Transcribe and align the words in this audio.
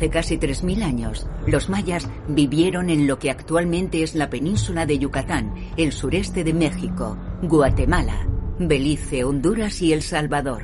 Hace 0.00 0.08
casi 0.08 0.38
3.000 0.38 0.82
años, 0.82 1.26
los 1.46 1.68
mayas 1.68 2.08
vivieron 2.26 2.88
en 2.88 3.06
lo 3.06 3.18
que 3.18 3.30
actualmente 3.30 4.02
es 4.02 4.14
la 4.14 4.30
península 4.30 4.86
de 4.86 4.98
Yucatán, 4.98 5.52
el 5.76 5.92
sureste 5.92 6.42
de 6.42 6.54
México, 6.54 7.18
Guatemala, 7.42 8.26
Belice, 8.58 9.24
Honduras 9.24 9.82
y 9.82 9.92
El 9.92 10.00
Salvador. 10.00 10.62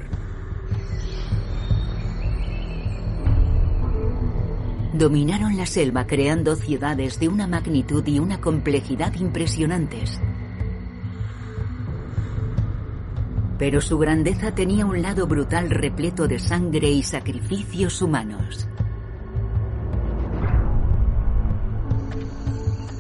Dominaron 4.95 5.59
la 5.59 5.67
selva 5.67 6.07
creando 6.07 6.57
ciudades 6.57 7.21
de 7.21 7.29
una 7.29 7.47
magnitud 7.47 8.07
y 8.07 8.19
una 8.19 8.41
complejidad 8.41 9.13
impresionantes. 9.17 10.19
Pero 13.59 13.83
su 13.83 13.99
grandeza 13.99 14.55
tenía 14.55 14.87
un 14.87 15.03
lado 15.03 15.27
brutal 15.27 15.69
repleto 15.69 16.27
de 16.27 16.39
sangre 16.39 16.89
y 16.89 17.03
sacrificios 17.03 18.01
humanos. 18.01 18.67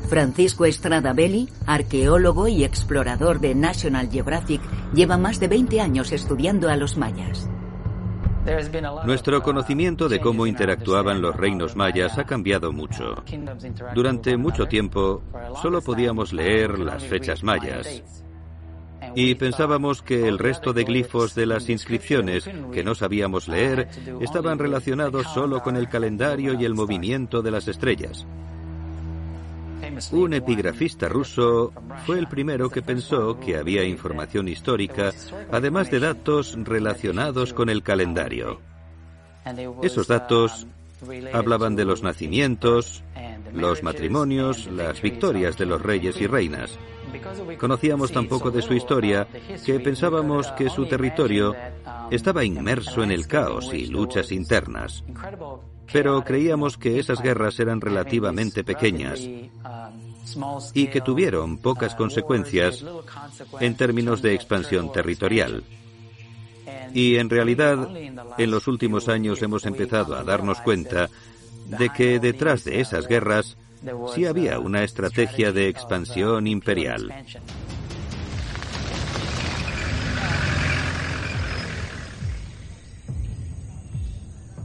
Francisco 0.06 0.64
Estrada 0.64 1.12
Belli, 1.12 1.48
arqueólogo 1.66 2.48
y 2.48 2.64
explorador 2.64 3.40
de 3.40 3.54
National 3.54 4.08
Geographic, 4.10 4.60
lleva 4.94 5.18
más 5.18 5.40
de 5.40 5.48
20 5.48 5.80
años 5.80 6.12
estudiando 6.12 6.68
a 6.68 6.76
los 6.76 6.96
mayas. 6.96 7.48
Nuestro 9.04 9.42
conocimiento 9.42 10.08
de 10.08 10.20
cómo 10.20 10.46
interactuaban 10.46 11.20
los 11.20 11.34
reinos 11.34 11.74
mayas 11.74 12.16
ha 12.16 12.24
cambiado 12.24 12.72
mucho. 12.72 13.24
Durante 13.92 14.36
mucho 14.36 14.66
tiempo 14.66 15.22
solo 15.60 15.82
podíamos 15.82 16.32
leer 16.32 16.78
las 16.78 17.04
fechas 17.04 17.42
mayas 17.42 18.02
y 19.16 19.34
pensábamos 19.34 20.02
que 20.02 20.28
el 20.28 20.38
resto 20.38 20.72
de 20.72 20.84
glifos 20.84 21.34
de 21.34 21.46
las 21.46 21.68
inscripciones 21.68 22.48
que 22.72 22.84
no 22.84 22.94
sabíamos 22.94 23.48
leer 23.48 23.88
estaban 24.20 24.58
relacionados 24.58 25.26
solo 25.34 25.62
con 25.62 25.76
el 25.76 25.88
calendario 25.88 26.54
y 26.54 26.64
el 26.64 26.74
movimiento 26.74 27.42
de 27.42 27.50
las 27.50 27.66
estrellas. 27.66 28.26
Un 30.12 30.34
epigrafista 30.34 31.08
ruso 31.08 31.72
fue 32.04 32.18
el 32.18 32.28
primero 32.28 32.68
que 32.70 32.82
pensó 32.82 33.38
que 33.40 33.56
había 33.56 33.84
información 33.84 34.48
histórica, 34.48 35.12
además 35.50 35.90
de 35.90 36.00
datos 36.00 36.56
relacionados 36.62 37.52
con 37.52 37.68
el 37.70 37.82
calendario. 37.82 38.60
Esos 39.82 40.08
datos 40.08 40.66
hablaban 41.32 41.76
de 41.76 41.84
los 41.84 42.02
nacimientos, 42.02 43.02
los 43.54 43.82
matrimonios, 43.82 44.66
las 44.66 45.00
victorias 45.00 45.56
de 45.56 45.66
los 45.66 45.80
reyes 45.80 46.20
y 46.20 46.26
reinas. 46.26 46.78
Conocíamos 47.58 48.12
tan 48.12 48.26
poco 48.26 48.50
de 48.50 48.62
su 48.62 48.74
historia 48.74 49.26
que 49.64 49.80
pensábamos 49.80 50.52
que 50.52 50.68
su 50.68 50.86
territorio 50.86 51.54
estaba 52.10 52.44
inmerso 52.44 53.02
en 53.02 53.10
el 53.10 53.26
caos 53.26 53.72
y 53.72 53.86
luchas 53.86 54.32
internas. 54.32 55.04
Pero 55.92 56.22
creíamos 56.24 56.76
que 56.76 56.98
esas 56.98 57.20
guerras 57.22 57.58
eran 57.60 57.80
relativamente 57.80 58.64
pequeñas 58.64 59.20
y 60.74 60.86
que 60.88 61.00
tuvieron 61.00 61.58
pocas 61.58 61.94
consecuencias 61.94 62.84
en 63.60 63.76
términos 63.76 64.22
de 64.22 64.34
expansión 64.34 64.92
territorial. 64.92 65.64
Y 66.92 67.16
en 67.16 67.30
realidad, 67.30 67.88
en 68.38 68.50
los 68.50 68.66
últimos 68.68 69.08
años 69.08 69.42
hemos 69.42 69.66
empezado 69.66 70.16
a 70.16 70.24
darnos 70.24 70.60
cuenta 70.60 71.08
de 71.66 71.90
que 71.90 72.18
detrás 72.18 72.64
de 72.64 72.80
esas 72.80 73.06
guerras 73.06 73.56
sí 74.14 74.24
había 74.24 74.58
una 74.58 74.82
estrategia 74.82 75.52
de 75.52 75.68
expansión 75.68 76.46
imperial. 76.46 77.12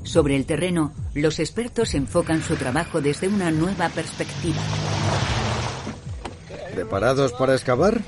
Sobre 0.03 0.35
el 0.35 0.45
terreno, 0.45 0.93
los 1.13 1.39
expertos 1.39 1.93
enfocan 1.93 2.41
su 2.41 2.55
trabajo 2.55 3.01
desde 3.01 3.27
una 3.27 3.51
nueva 3.51 3.89
perspectiva. 3.89 4.61
¿Preparados 6.73 7.33
para 7.33 7.53
excavar? 7.53 8.01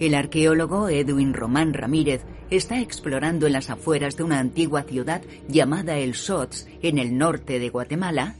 El 0.00 0.14
arqueólogo 0.14 0.88
Edwin 0.88 1.34
Román 1.34 1.74
Ramírez 1.74 2.22
está 2.50 2.80
explorando 2.80 3.46
en 3.46 3.52
las 3.52 3.70
afueras 3.70 4.16
de 4.16 4.24
una 4.24 4.40
antigua 4.40 4.82
ciudad 4.82 5.22
llamada 5.46 5.98
El 5.98 6.14
Sots, 6.14 6.66
en 6.82 6.98
el 6.98 7.16
norte 7.16 7.58
de 7.58 7.68
Guatemala. 7.68 8.34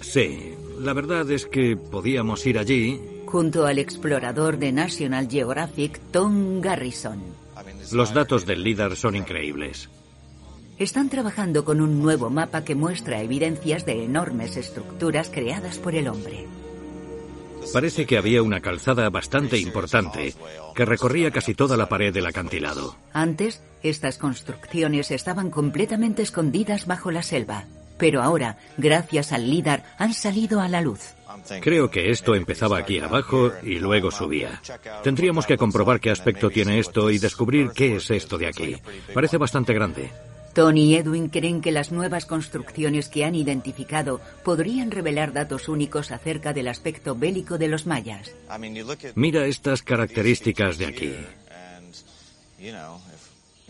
Sí, 0.00 0.54
la 0.80 0.92
verdad 0.92 1.30
es 1.30 1.46
que 1.46 1.76
podíamos 1.76 2.46
ir 2.46 2.58
allí. 2.58 3.00
Junto 3.26 3.66
al 3.66 3.78
explorador 3.78 4.58
de 4.58 4.72
National 4.72 5.28
Geographic, 5.28 5.98
Tom 6.10 6.60
Garrison. 6.60 7.20
Los 7.92 8.14
datos 8.14 8.46
del 8.46 8.62
líder 8.62 8.96
son 8.96 9.16
increíbles. 9.16 9.90
Están 10.78 11.08
trabajando 11.08 11.64
con 11.64 11.80
un 11.80 12.02
nuevo 12.02 12.30
mapa 12.30 12.64
que 12.64 12.74
muestra 12.74 13.20
evidencias 13.20 13.86
de 13.86 14.04
enormes 14.04 14.56
estructuras 14.56 15.30
creadas 15.32 15.78
por 15.78 15.94
el 15.94 16.08
hombre. 16.08 16.46
Parece 17.72 18.06
que 18.06 18.18
había 18.18 18.42
una 18.42 18.60
calzada 18.60 19.08
bastante 19.08 19.58
importante 19.58 20.34
que 20.74 20.84
recorría 20.84 21.30
casi 21.30 21.54
toda 21.54 21.76
la 21.76 21.88
pared 21.88 22.12
del 22.12 22.26
acantilado. 22.26 22.96
Antes, 23.12 23.62
estas 23.82 24.18
construcciones 24.18 25.10
estaban 25.12 25.50
completamente 25.50 26.22
escondidas 26.22 26.86
bajo 26.86 27.12
la 27.12 27.22
selva, 27.22 27.64
pero 27.96 28.22
ahora, 28.22 28.58
gracias 28.76 29.32
al 29.32 29.48
líder, 29.48 29.84
han 29.96 30.12
salido 30.12 30.60
a 30.60 30.68
la 30.68 30.80
luz. 30.80 31.14
Creo 31.62 31.90
que 31.90 32.10
esto 32.10 32.34
empezaba 32.34 32.78
aquí 32.78 32.98
abajo 32.98 33.52
y 33.62 33.78
luego 33.78 34.10
subía. 34.10 34.60
Tendríamos 35.04 35.46
que 35.46 35.56
comprobar 35.56 36.00
qué 36.00 36.10
aspecto 36.10 36.50
tiene 36.50 36.80
esto 36.80 37.10
y 37.10 37.18
descubrir 37.18 37.70
qué 37.70 37.96
es 37.96 38.10
esto 38.10 38.38
de 38.38 38.48
aquí. 38.48 38.76
Parece 39.14 39.36
bastante 39.36 39.72
grande. 39.72 40.10
Tony 40.54 40.92
y 40.92 40.94
Edwin 40.96 41.28
creen 41.28 41.60
que 41.60 41.72
las 41.72 41.90
nuevas 41.90 42.26
construcciones 42.26 43.08
que 43.08 43.24
han 43.24 43.34
identificado 43.34 44.20
podrían 44.44 44.90
revelar 44.90 45.32
datos 45.32 45.68
únicos 45.68 46.12
acerca 46.12 46.52
del 46.52 46.68
aspecto 46.68 47.14
bélico 47.14 47.58
de 47.58 47.68
los 47.68 47.86
mayas. 47.86 48.30
Mira 49.16 49.46
estas 49.46 49.82
características 49.82 50.78
de 50.78 50.86
aquí. 50.86 51.14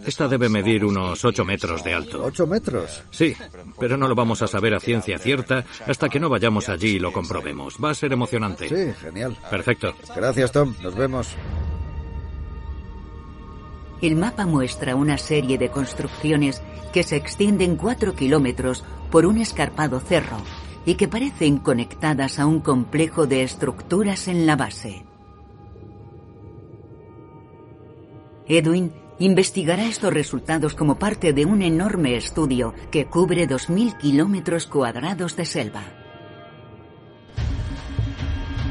Esta 0.05 0.29
debe 0.29 0.49
medir 0.49 0.85
unos 0.85 1.25
8 1.25 1.45
metros 1.45 1.85
de 1.85 1.95
alto. 1.95 2.23
¿Ocho 2.25 2.47
metros? 2.47 3.03
Sí, 3.11 3.35
pero 3.79 3.97
no 3.97 4.09
lo 4.09 4.15
vamos 4.15 4.43
a 4.43 4.47
saber 4.47 4.75
a 4.75 4.81
ciencia 4.81 5.19
cierta 5.19 5.65
hasta 5.87 6.09
que 6.09 6.21
no 6.21 6.29
vayamos 6.29 6.69
allí 6.69 6.97
y 6.97 6.99
lo 6.99 7.13
comprobemos. 7.13 7.77
Va 7.83 7.91
a 7.91 7.95
ser 7.95 8.13
emocionante. 8.13 8.69
Sí, 8.69 8.93
genial. 9.01 9.37
Perfecto. 9.49 9.95
Gracias, 10.15 10.53
Tom. 10.53 10.75
Nos 10.83 10.95
vemos. 10.95 11.37
El 14.05 14.17
mapa 14.17 14.45
muestra 14.45 14.97
una 14.97 15.17
serie 15.17 15.57
de 15.57 15.71
construcciones 15.71 16.61
que 16.93 17.03
se 17.03 17.17
extienden 17.17 17.77
cuatro 17.77 18.15
kilómetros 18.15 18.85
por 19.11 19.25
un 19.25 19.39
escarpado 19.39 19.99
cerro 19.99 20.37
y 20.85 20.97
que 20.97 21.09
parecen 21.09 21.57
conectadas 21.57 22.39
a 22.39 22.45
un 22.45 22.61
complejo 22.61 23.27
de 23.27 23.43
estructuras 23.43 24.29
en 24.29 24.45
la 24.45 24.57
base. 24.57 25.07
Edwin 28.47 28.93
investigará 29.21 29.87
estos 29.87 30.13
resultados 30.13 30.75
como 30.75 30.99
parte 30.99 31.33
de 31.33 31.47
un 31.47 31.63
enorme 31.63 32.15
estudio 32.15 32.75
que 32.91 33.07
cubre 33.07 33.49
2.000 33.49 33.97
kilómetros 33.97 34.67
cuadrados 34.67 35.35
de 35.35 35.47
selva. 35.47 35.83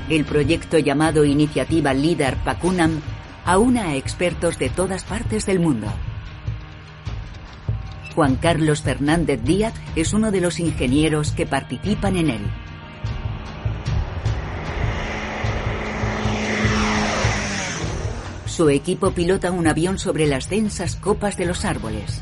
El 0.10 0.25
proyecto 0.25 0.78
llamado 0.78 1.25
Iniciativa 1.25 1.92
Líder 1.92 2.38
Pacunam 2.44 3.02
aúna 3.45 3.90
a 3.90 3.95
expertos 3.95 4.57
de 4.57 4.69
todas 4.69 5.04
partes 5.04 5.45
del 5.45 5.60
mundo. 5.60 5.88
Juan 8.16 8.36
Carlos 8.36 8.81
Fernández 8.81 9.42
Díaz 9.44 9.74
es 9.95 10.13
uno 10.13 10.31
de 10.31 10.42
los 10.42 10.60
ingenieros 10.60 11.31
que 11.31 11.45
participan 11.45 12.16
en 12.16 12.30
él. 12.30 12.42
Su 18.45 18.69
equipo 18.69 19.12
pilota 19.12 19.51
un 19.51 19.66
avión 19.66 19.98
sobre 19.98 20.28
las 20.28 20.48
densas 20.48 20.95
copas 20.95 21.38
de 21.38 21.45
los 21.45 21.66
árboles. 21.66 22.22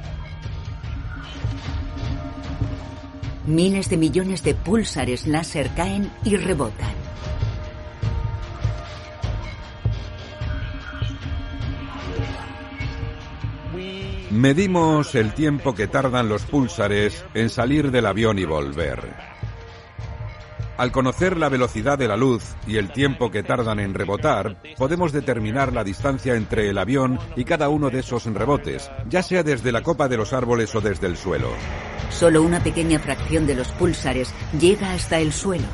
Miles 3.46 3.90
de 3.90 3.98
millones 3.98 4.42
de 4.44 4.56
pulsares 4.56 5.28
láser 5.28 5.72
caen 5.76 6.10
y 6.24 6.38
rebotan. 6.38 7.11
Medimos 14.32 15.14
el 15.16 15.34
tiempo 15.34 15.76
que 15.76 15.88
tardan 15.88 16.30
los 16.30 16.44
púlsares 16.44 17.26
en 17.34 17.50
salir 17.50 17.92
del 17.92 18.06
avión 18.06 18.40
y 18.40 18.46
volver. 18.46 19.14
Al 20.78 20.94
conocer 20.94 21.36
la 21.36 21.50
velocidad 21.50 21.98
de 21.98 22.08
la 22.08 22.16
luz 22.16 22.56
y 22.66 22.78
el 22.78 22.94
tiempo 22.94 23.30
que 23.30 23.44
tardan 23.44 23.82
en 23.82 23.94
rebotar, 23.94 24.56
podemos 24.78 25.12
determinar 25.12 25.74
la 25.74 25.84
distancia 25.84 26.36
entre 26.36 26.70
el 26.70 26.78
avión 26.78 27.20
y 27.36 27.44
cada 27.44 27.68
uno 27.68 27.90
de 27.90 28.00
esos 28.00 28.24
rebotes, 28.24 28.90
ya 29.10 29.22
sea 29.22 29.44
desde 29.44 29.74
la 29.74 29.84
copa 29.84 30.08
de 30.08 30.16
los 30.16 30.32
árboles 30.32 30.74
o 30.76 30.80
desde 30.80 31.08
el 31.08 31.18
suelo. 31.18 31.50
Solo 32.10 32.42
una 32.42 32.64
pequeña 32.64 33.00
fracción 33.00 33.46
de 33.46 33.56
los 33.56 33.68
púlsares 33.74 34.34
llega 34.58 34.94
hasta 34.94 35.20
el 35.20 35.34
suelo. 35.34 35.68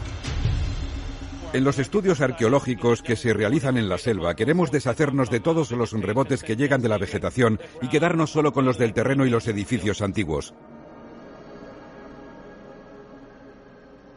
En 1.57 1.63
los 1.63 1.79
estudios 1.79 2.21
arqueológicos 2.21 3.01
que 3.01 3.15
se 3.15 3.33
realizan 3.33 3.77
en 3.77 3.89
la 3.89 3.97
selva 3.97 4.35
queremos 4.35 4.69
deshacernos 4.69 5.31
de 5.31 5.39
todos 5.39 5.71
los 5.71 5.91
rebotes 5.91 6.43
que 6.43 6.55
llegan 6.55 6.83
de 6.83 6.87
la 6.87 6.99
vegetación 6.99 7.59
y 7.81 7.87
quedarnos 7.87 8.29
solo 8.29 8.53
con 8.53 8.63
los 8.63 8.77
del 8.77 8.93
terreno 8.93 9.25
y 9.25 9.31
los 9.31 9.47
edificios 9.47 10.03
antiguos. 10.03 10.53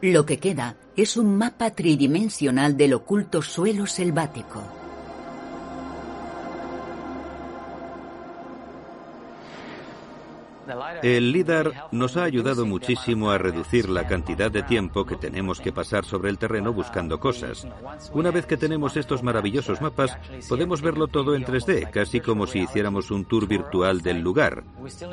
Lo 0.01 0.23
que 0.23 0.37
queda 0.37 0.75
es 0.95 1.17
un 1.17 1.35
mapa 1.35 1.71
tridimensional 1.71 2.77
del 2.77 2.93
oculto 2.93 3.41
suelo 3.41 3.87
selvático. 3.87 4.80
El 11.01 11.31
LIDAR 11.31 11.87
nos 11.91 12.17
ha 12.17 12.23
ayudado 12.23 12.65
muchísimo 12.65 13.31
a 13.31 13.37
reducir 13.37 13.89
la 13.89 14.07
cantidad 14.07 14.51
de 14.51 14.63
tiempo 14.63 15.05
que 15.05 15.15
tenemos 15.15 15.59
que 15.59 15.71
pasar 15.71 16.05
sobre 16.05 16.29
el 16.29 16.37
terreno 16.37 16.73
buscando 16.73 17.19
cosas. 17.19 17.67
Una 18.13 18.31
vez 18.31 18.45
que 18.45 18.57
tenemos 18.57 18.97
estos 18.97 19.23
maravillosos 19.23 19.81
mapas, 19.81 20.17
podemos 20.47 20.81
verlo 20.81 21.07
todo 21.07 21.35
en 21.35 21.45
3D, 21.45 21.89
casi 21.89 22.19
como 22.19 22.47
si 22.47 22.59
hiciéramos 22.59 23.11
un 23.11 23.25
tour 23.25 23.47
virtual 23.47 24.01
del 24.01 24.21
lugar. 24.21 24.63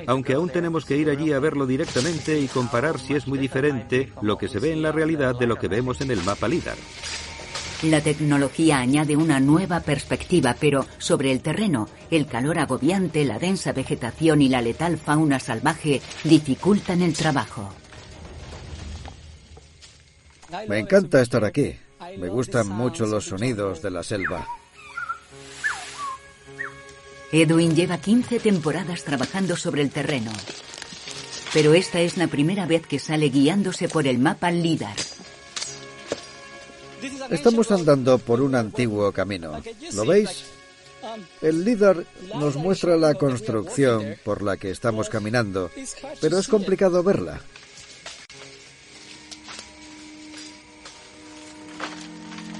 Aunque 0.06 0.34
aún 0.34 0.50
tenemos 0.50 0.84
que 0.84 0.96
ir 0.96 1.10
allí 1.10 1.32
a 1.32 1.40
verlo 1.40 1.66
directamente 1.66 2.38
y 2.38 2.48
comparar 2.48 2.98
si 2.98 3.14
es 3.14 3.26
muy 3.26 3.38
diferente 3.38 4.12
lo 4.22 4.36
que 4.38 4.48
se 4.48 4.58
ve 4.58 4.72
en 4.72 4.82
la 4.82 4.92
realidad 4.92 5.38
de 5.38 5.46
lo 5.46 5.56
que 5.56 5.68
vemos 5.68 6.00
en 6.00 6.10
el 6.10 6.22
mapa 6.22 6.48
LIDAR. 6.48 6.76
La 7.82 8.00
tecnología 8.00 8.78
añade 8.78 9.16
una 9.16 9.38
nueva 9.38 9.78
perspectiva, 9.80 10.56
pero 10.58 10.84
sobre 10.98 11.30
el 11.30 11.40
terreno, 11.40 11.88
el 12.10 12.26
calor 12.26 12.58
agobiante, 12.58 13.24
la 13.24 13.38
densa 13.38 13.72
vegetación 13.72 14.42
y 14.42 14.48
la 14.48 14.60
letal 14.60 14.98
fauna 14.98 15.38
salvaje 15.38 16.02
dificultan 16.24 17.02
el 17.02 17.14
trabajo. 17.14 17.72
Me 20.66 20.80
encanta 20.80 21.20
estar 21.20 21.44
aquí. 21.44 21.76
Me 22.18 22.28
gustan 22.28 22.68
mucho 22.68 23.06
los 23.06 23.26
sonidos 23.26 23.80
de 23.80 23.90
la 23.92 24.02
selva. 24.02 24.44
Edwin 27.30 27.76
lleva 27.76 27.98
15 27.98 28.40
temporadas 28.40 29.04
trabajando 29.04 29.56
sobre 29.56 29.82
el 29.82 29.90
terreno. 29.90 30.32
Pero 31.52 31.74
esta 31.74 32.00
es 32.00 32.16
la 32.16 32.26
primera 32.26 32.66
vez 32.66 32.86
que 32.86 32.98
sale 32.98 33.28
guiándose 33.28 33.88
por 33.88 34.06
el 34.08 34.18
mapa 34.18 34.50
LIDAR. 34.50 34.96
Estamos 37.30 37.70
andando 37.70 38.18
por 38.18 38.40
un 38.40 38.54
antiguo 38.54 39.12
camino. 39.12 39.60
¿Lo 39.94 40.04
veis? 40.04 40.44
El 41.40 41.64
líder 41.64 42.06
nos 42.34 42.56
muestra 42.56 42.96
la 42.96 43.14
construcción 43.14 44.16
por 44.24 44.42
la 44.42 44.56
que 44.56 44.70
estamos 44.70 45.08
caminando, 45.08 45.70
pero 46.20 46.38
es 46.38 46.48
complicado 46.48 47.02
verla. 47.02 47.40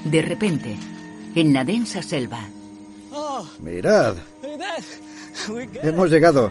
De 0.04 0.22
repente, 0.22 0.76
en 1.34 1.52
la 1.52 1.64
densa 1.64 2.02
selva. 2.02 2.48
Mirad. 3.60 4.16
Hemos 5.82 6.10
llegado. 6.10 6.50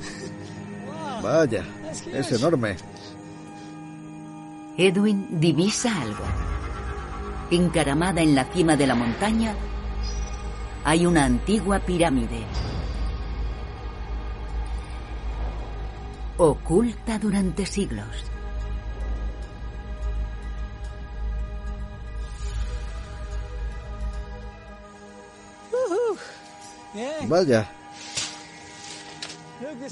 Vaya, 1.24 1.66
es 2.14 2.32
enorme. 2.32 2.76
Edwin 4.78 5.40
divisa 5.40 6.02
algo. 6.02 6.24
Encaramada 7.50 8.22
en 8.22 8.36
la 8.36 8.44
cima 8.46 8.76
de 8.76 8.88
la 8.88 8.96
montaña, 8.96 9.56
hay 10.84 11.06
una 11.06 11.26
antigua 11.26 11.80
pirámide. 11.80 12.44
Oculta 16.38 17.18
durante 17.18 17.66
siglos. 17.66 18.06
Vaya. 27.28 27.70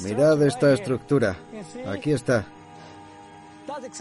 Mirad 0.03 0.41
esta 0.43 0.73
estructura. 0.73 1.37
Aquí 1.87 2.11
está. 2.11 2.45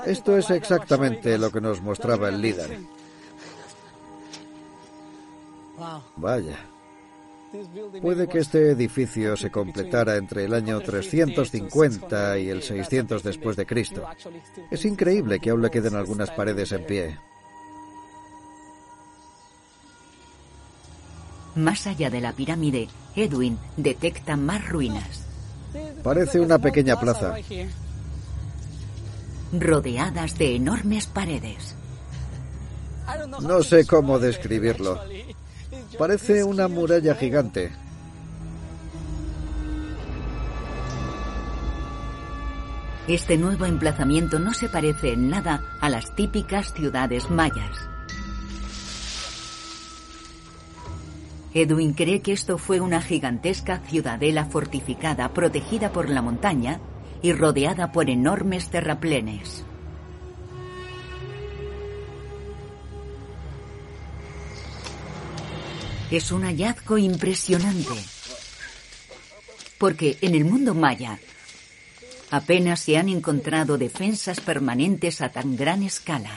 Esto 0.07 0.37
es 0.37 0.51
exactamente 0.51 1.39
lo 1.39 1.51
que 1.51 1.61
nos 1.61 1.81
mostraba 1.81 2.29
el 2.29 2.41
líder. 2.41 2.79
Vaya. 6.17 6.59
Puede 8.03 8.29
que 8.29 8.39
este 8.39 8.71
edificio 8.71 9.37
se 9.37 9.51
completara 9.51 10.17
entre 10.17 10.45
el 10.45 10.55
año 10.55 10.81
350 10.81 12.39
y 12.39 12.49
el 12.49 12.63
600 12.63 13.23
después 13.23 13.57
de 13.57 13.67
Cristo. 13.67 14.05
Es 14.71 14.85
increíble 14.85 15.39
que 15.39 15.51
aún 15.51 15.63
le 15.63 15.71
queden 15.71 15.95
algunas 15.95 16.31
paredes 16.31 16.73
en 16.73 16.85
pie. 16.85 17.19
Más 21.55 21.87
allá 21.87 22.11
de 22.11 22.21
la 22.21 22.33
pirámide, 22.33 22.89
Edwin 23.15 23.59
detecta 23.77 24.37
más 24.37 24.69
ruinas. 24.69 25.23
Parece 26.03 26.41
una 26.41 26.59
pequeña 26.59 26.99
plaza. 26.99 27.37
Rodeadas 29.53 30.37
de 30.37 30.57
enormes 30.57 31.07
paredes. 31.07 31.77
No 33.41 33.63
sé 33.63 33.87
cómo 33.87 34.19
describirlo. 34.19 35.01
Parece 35.99 36.43
una 36.43 36.67
muralla 36.67 37.15
gigante. 37.15 37.71
Este 43.07 43.37
nuevo 43.37 43.67
emplazamiento 43.67 44.39
no 44.39 44.55
se 44.55 44.69
parece 44.69 45.13
en 45.13 45.29
nada 45.29 45.63
a 45.81 45.91
las 45.91 46.15
típicas 46.17 46.73
ciudades 46.73 47.31
mayas. 47.31 47.89
Edwin 51.53 51.93
cree 51.93 52.21
que 52.23 52.33
esto 52.33 52.59
fue 52.59 52.81
una 52.81 53.01
gigantesca 53.01 53.79
ciudadela 53.79 54.47
fortificada 54.47 55.29
protegida 55.33 55.93
por 55.93 56.09
la 56.09 56.23
montaña 56.23 56.81
y 57.23 57.33
rodeada 57.33 57.93
por 57.93 58.11
enormes 58.11 58.71
terraplenes. 58.71 59.65
Es 66.15 66.31
un 66.31 66.45
hallazgo 66.45 66.97
impresionante. 66.97 67.97
Porque 69.79 70.17
en 70.21 70.37
el 70.37 70.45
mundo 70.45 70.73
maya 70.73 71.19
apenas 72.31 72.79
se 72.79 72.97
han 72.97 73.09
encontrado 73.09 73.79
defensas 73.79 74.39
permanentes 74.39 75.21
a 75.21 75.31
tan 75.31 75.57
gran 75.57 75.83
escala. 75.83 76.31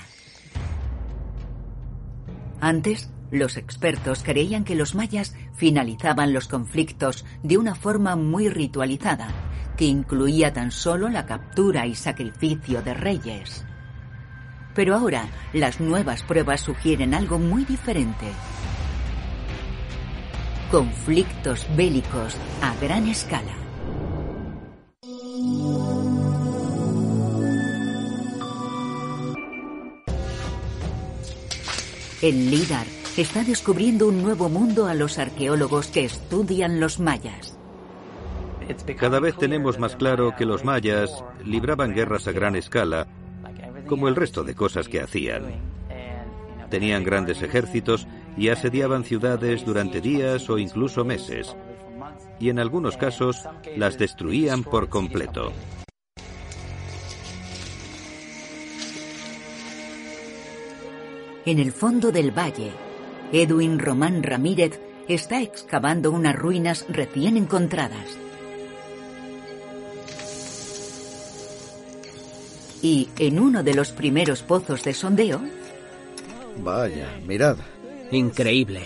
Antes, 2.60 3.12
los 3.30 3.56
expertos 3.56 4.24
creían 4.24 4.64
que 4.64 4.74
los 4.74 4.96
mayas 4.96 5.36
finalizaban 5.56 6.34
los 6.34 6.48
conflictos 6.48 7.24
de 7.44 7.60
una 7.60 7.76
forma 7.76 8.16
muy 8.16 8.50
ritualizada, 8.50 9.28
que 9.78 9.86
incluía 9.86 10.54
tan 10.54 10.72
solo 10.72 11.08
la 11.08 11.28
captura 11.28 11.86
y 11.86 11.94
sacrificio 11.94 12.82
de 12.82 12.96
reyes. 12.96 13.64
Pero 14.74 14.96
ahora 14.96 15.30
las 15.54 15.80
nuevas 15.80 16.24
pruebas 16.24 16.62
sugieren 16.62 17.14
algo 17.14 17.38
muy 17.38 17.64
diferente. 17.64 18.26
Conflictos 20.72 21.66
bélicos 21.78 22.36
a 22.62 22.76
gran 22.82 23.08
escala. 23.08 23.54
El 32.22 32.52
LIDAR 32.52 32.86
está 33.16 33.46
descubriendo 33.46 34.10
un 34.10 34.22
nuevo 34.22 34.50
mundo 34.50 34.88
a 34.88 34.94
los 34.94 35.18
arqueólogos 35.20 35.88
que 35.88 36.04
estudian 36.04 36.82
los 36.82 37.00
mayas. 37.00 37.58
Cada 38.98 39.22
vez 39.22 39.38
tenemos 39.38 39.80
más 39.80 39.96
claro 39.96 40.36
que 40.36 40.46
los 40.46 40.66
mayas 40.66 41.24
libraban 41.46 41.94
guerras 41.94 42.28
a 42.28 42.34
gran 42.34 42.58
escala, 42.58 43.08
como 43.88 44.10
el 44.10 44.18
resto 44.18 44.44
de 44.44 44.54
cosas 44.54 44.90
que 44.90 45.00
hacían. 45.00 45.44
Tenían 46.70 47.06
grandes 47.06 47.42
ejércitos 47.42 48.06
y 48.38 48.50
asediaban 48.50 49.04
ciudades 49.04 49.66
durante 49.66 50.00
días 50.00 50.50
o 50.50 50.58
incluso 50.58 51.04
meses. 51.04 51.56
Y 52.40 52.50
en 52.50 52.60
algunos 52.60 52.98
casos 52.98 53.44
las 53.76 53.98
destruían 53.98 54.64
por 54.64 54.90
completo. 54.90 55.52
En 61.46 61.60
el 61.60 61.72
fondo 61.72 62.12
del 62.12 62.38
valle, 62.38 62.72
Edwin 63.32 63.80
Román 63.80 64.22
Ramírez 64.22 64.80
está 65.08 65.42
excavando 65.42 66.12
unas 66.12 66.36
ruinas 66.36 66.86
recién 66.90 67.38
encontradas. 67.38 68.18
Y 72.82 73.10
en 73.18 73.40
uno 73.40 73.64
de 73.64 73.74
los 73.74 73.92
primeros 73.92 74.44
pozos 74.44 74.84
de 74.84 74.94
sondeo... 74.94 75.42
Vaya, 76.58 77.18
mirad. 77.26 77.58
Increíble. 78.12 78.84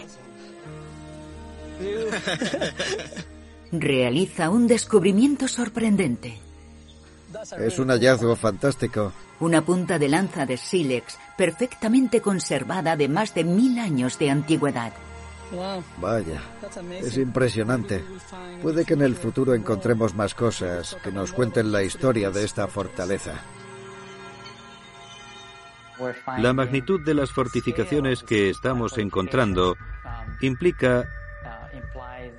Realiza 3.71 4.49
un 4.49 4.67
descubrimiento 4.67 5.47
sorprendente. 5.47 6.39
Es 7.57 7.79
un 7.79 7.89
hallazgo 7.89 8.35
fantástico. 8.35 9.13
Una 9.39 9.63
punta 9.63 9.97
de 9.97 10.09
lanza 10.09 10.45
de 10.45 10.57
sílex 10.57 11.17
perfectamente 11.37 12.21
conservada 12.21 12.95
de 12.95 13.07
más 13.07 13.33
de 13.33 13.43
mil 13.43 13.79
años 13.79 14.19
de 14.19 14.29
antigüedad. 14.29 14.93
Vaya, 15.99 16.41
es 17.01 17.17
impresionante. 17.17 18.03
Puede 18.61 18.85
que 18.85 18.93
en 18.93 19.01
el 19.01 19.15
futuro 19.15 19.53
encontremos 19.53 20.15
más 20.15 20.33
cosas 20.33 20.97
que 21.03 21.11
nos 21.11 21.33
cuenten 21.33 21.71
la 21.71 21.83
historia 21.83 22.31
de 22.31 22.45
esta 22.45 22.67
fortaleza. 22.67 23.41
La 26.38 26.53
magnitud 26.53 27.01
de 27.05 27.13
las 27.13 27.31
fortificaciones 27.31 28.24
que 28.24 28.50
estamos 28.50 28.98
encontrando 28.98 29.75
implica 30.41 31.05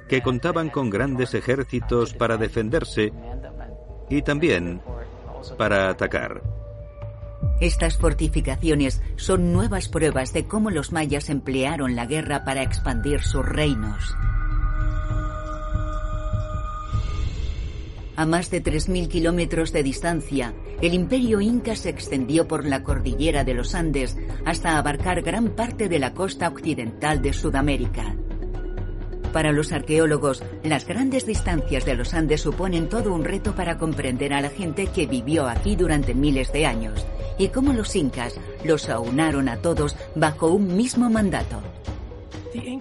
que 0.08 0.22
contaban 0.22 0.70
con 0.70 0.90
grandes 0.90 1.34
ejércitos 1.34 2.14
para 2.14 2.36
defenderse 2.36 3.12
y 4.08 4.22
también 4.22 4.80
para 5.56 5.88
atacar. 5.88 6.42
Estas 7.60 7.96
fortificaciones 7.96 9.02
son 9.16 9.52
nuevas 9.52 9.88
pruebas 9.88 10.32
de 10.32 10.46
cómo 10.46 10.70
los 10.70 10.92
mayas 10.92 11.30
emplearon 11.30 11.96
la 11.96 12.06
guerra 12.06 12.44
para 12.44 12.62
expandir 12.62 13.22
sus 13.22 13.44
reinos. 13.44 14.16
A 18.14 18.26
más 18.26 18.50
de 18.50 18.62
3.000 18.62 19.08
kilómetros 19.08 19.72
de 19.72 19.82
distancia, 19.82 20.54
el 20.82 20.94
imperio 20.94 21.40
inca 21.40 21.74
se 21.76 21.88
extendió 21.88 22.46
por 22.46 22.66
la 22.66 22.82
cordillera 22.82 23.44
de 23.44 23.54
los 23.54 23.74
Andes 23.74 24.16
hasta 24.44 24.76
abarcar 24.76 25.22
gran 25.22 25.50
parte 25.50 25.88
de 25.88 25.98
la 25.98 26.12
costa 26.12 26.48
occidental 26.48 27.22
de 27.22 27.32
Sudamérica. 27.32 28.14
Para 29.32 29.52
los 29.52 29.72
arqueólogos, 29.72 30.42
las 30.62 30.86
grandes 30.86 31.24
distancias 31.24 31.86
de 31.86 31.94
los 31.94 32.12
Andes 32.12 32.42
suponen 32.42 32.90
todo 32.90 33.14
un 33.14 33.24
reto 33.24 33.54
para 33.54 33.78
comprender 33.78 34.34
a 34.34 34.42
la 34.42 34.50
gente 34.50 34.88
que 34.88 35.06
vivió 35.06 35.48
aquí 35.48 35.74
durante 35.74 36.14
miles 36.14 36.52
de 36.52 36.66
años 36.66 37.06
y 37.38 37.48
cómo 37.48 37.72
los 37.72 37.96
incas 37.96 38.38
los 38.62 38.90
aunaron 38.90 39.48
a 39.48 39.56
todos 39.56 39.96
bajo 40.14 40.48
un 40.48 40.76
mismo 40.76 41.08
mandato. 41.08 41.62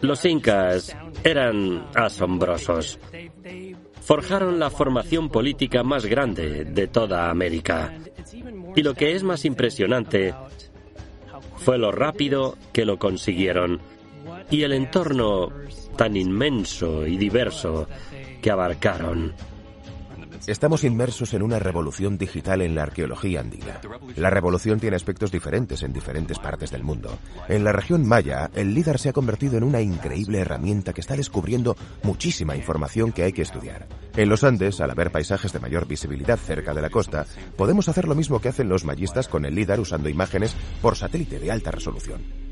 Los 0.01 0.25
incas 0.25 0.93
eran 1.23 1.87
asombrosos. 1.95 2.99
Forjaron 4.01 4.59
la 4.59 4.69
formación 4.69 5.29
política 5.29 5.83
más 5.83 6.05
grande 6.05 6.65
de 6.65 6.87
toda 6.87 7.29
América. 7.29 7.93
Y 8.75 8.81
lo 8.83 8.93
que 8.93 9.15
es 9.15 9.23
más 9.23 9.45
impresionante 9.45 10.33
fue 11.57 11.77
lo 11.77 11.91
rápido 11.91 12.57
que 12.73 12.85
lo 12.85 12.97
consiguieron 12.97 13.79
y 14.49 14.63
el 14.63 14.73
entorno 14.73 15.49
tan 15.95 16.17
inmenso 16.17 17.05
y 17.05 17.17
diverso 17.17 17.87
que 18.41 18.51
abarcaron. 18.51 19.33
Estamos 20.47 20.83
inmersos 20.83 21.33
en 21.35 21.43
una 21.43 21.59
revolución 21.59 22.17
digital 22.17 22.61
en 22.61 22.73
la 22.73 22.83
arqueología 22.83 23.41
andina. 23.41 23.79
La 24.15 24.31
revolución 24.31 24.79
tiene 24.79 24.95
aspectos 24.95 25.31
diferentes 25.31 25.83
en 25.83 25.93
diferentes 25.93 26.39
partes 26.39 26.71
del 26.71 26.83
mundo. 26.83 27.17
En 27.47 27.63
la 27.63 27.71
región 27.71 28.07
maya, 28.07 28.49
el 28.55 28.73
líder 28.73 28.97
se 28.97 29.09
ha 29.09 29.13
convertido 29.13 29.57
en 29.57 29.63
una 29.63 29.81
increíble 29.81 30.39
herramienta 30.39 30.93
que 30.93 31.01
está 31.01 31.15
descubriendo 31.15 31.75
muchísima 32.03 32.55
información 32.55 33.11
que 33.11 33.23
hay 33.23 33.33
que 33.33 33.43
estudiar. 33.43 33.87
En 34.17 34.29
los 34.29 34.43
Andes, 34.43 34.81
al 34.81 34.89
haber 34.89 35.11
paisajes 35.11 35.53
de 35.53 35.59
mayor 35.59 35.87
visibilidad 35.87 36.39
cerca 36.39 36.73
de 36.73 36.81
la 36.81 36.89
costa, 36.89 37.25
podemos 37.55 37.87
hacer 37.87 38.07
lo 38.07 38.15
mismo 38.15 38.39
que 38.41 38.49
hacen 38.49 38.67
los 38.67 38.83
mayistas 38.83 39.27
con 39.27 39.45
el 39.45 39.53
LIDAR 39.53 39.79
usando 39.79 40.09
imágenes 40.09 40.55
por 40.81 40.97
satélite 40.97 41.39
de 41.39 41.51
alta 41.51 41.71
resolución. 41.71 42.50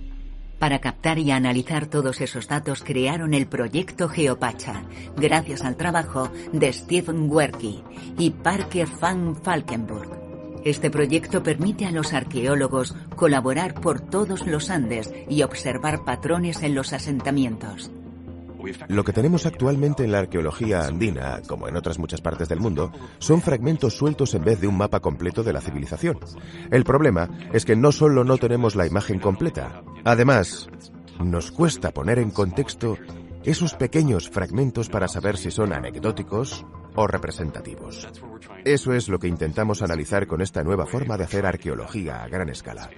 Para 0.59 0.79
captar 0.79 1.17
y 1.19 1.31
analizar 1.31 1.87
todos 1.87 2.19
esos 2.19 2.49
datos 2.49 2.83
crearon 2.83 3.33
el 3.33 3.47
proyecto 3.47 4.09
Geopacha, 4.09 4.83
gracias 5.15 5.63
al 5.63 5.77
trabajo 5.77 6.29
de 6.51 6.73
Stephen 6.73 7.29
Werke 7.29 7.75
y 8.17 8.29
Parker 8.31 8.89
van 8.99 9.37
Falkenburg. 9.37 10.19
Este 10.65 10.91
proyecto 10.91 11.41
permite 11.41 11.85
a 11.85 11.91
los 11.91 12.11
arqueólogos 12.11 12.93
colaborar 13.15 13.75
por 13.75 14.01
todos 14.01 14.45
los 14.45 14.69
Andes 14.69 15.13
y 15.29 15.43
observar 15.43 16.03
patrones 16.03 16.61
en 16.61 16.75
los 16.75 16.91
asentamientos. 16.91 17.89
Lo 18.87 19.03
que 19.03 19.13
tenemos 19.13 19.45
actualmente 19.45 20.03
en 20.03 20.11
la 20.11 20.19
arqueología 20.19 20.85
andina, 20.85 21.41
como 21.47 21.67
en 21.67 21.77
otras 21.77 21.99
muchas 21.99 22.21
partes 22.21 22.49
del 22.49 22.59
mundo, 22.59 22.91
son 23.19 23.41
fragmentos 23.41 23.95
sueltos 23.95 24.33
en 24.33 24.43
vez 24.43 24.59
de 24.59 24.67
un 24.67 24.77
mapa 24.77 24.99
completo 24.99 25.43
de 25.43 25.53
la 25.53 25.61
civilización. 25.61 26.19
El 26.71 26.83
problema 26.83 27.29
es 27.53 27.65
que 27.65 27.75
no 27.75 27.91
solo 27.91 28.23
no 28.23 28.37
tenemos 28.37 28.75
la 28.75 28.85
imagen 28.85 29.19
completa, 29.19 29.81
además, 30.03 30.69
nos 31.23 31.51
cuesta 31.51 31.91
poner 31.91 32.19
en 32.19 32.31
contexto 32.31 32.97
esos 33.43 33.73
pequeños 33.73 34.29
fragmentos 34.29 34.89
para 34.89 35.07
saber 35.07 35.37
si 35.37 35.51
son 35.51 35.73
anecdóticos 35.73 36.65
o 36.95 37.07
representativos. 37.07 38.07
Eso 38.65 38.93
es 38.93 39.07
lo 39.07 39.19
que 39.19 39.27
intentamos 39.27 39.81
analizar 39.81 40.27
con 40.27 40.41
esta 40.41 40.63
nueva 40.63 40.85
forma 40.85 41.17
de 41.17 41.23
hacer 41.23 41.45
arqueología 41.45 42.23
a 42.23 42.27
gran 42.27 42.49
escala. 42.49 42.89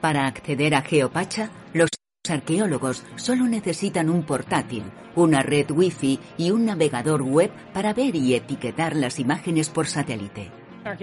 Para 0.00 0.26
acceder 0.26 0.74
a 0.74 0.82
Geopacha, 0.82 1.50
los 1.74 1.90
arqueólogos 2.30 3.04
solo 3.16 3.46
necesitan 3.46 4.10
un 4.10 4.22
portátil, 4.22 4.84
una 5.14 5.42
red 5.42 5.70
Wi-Fi 5.70 6.18
y 6.36 6.50
un 6.50 6.66
navegador 6.66 7.22
web 7.22 7.50
para 7.72 7.92
ver 7.92 8.14
y 8.16 8.34
etiquetar 8.34 8.96
las 8.96 9.18
imágenes 9.18 9.68
por 9.68 9.86
satélite. 9.86 10.50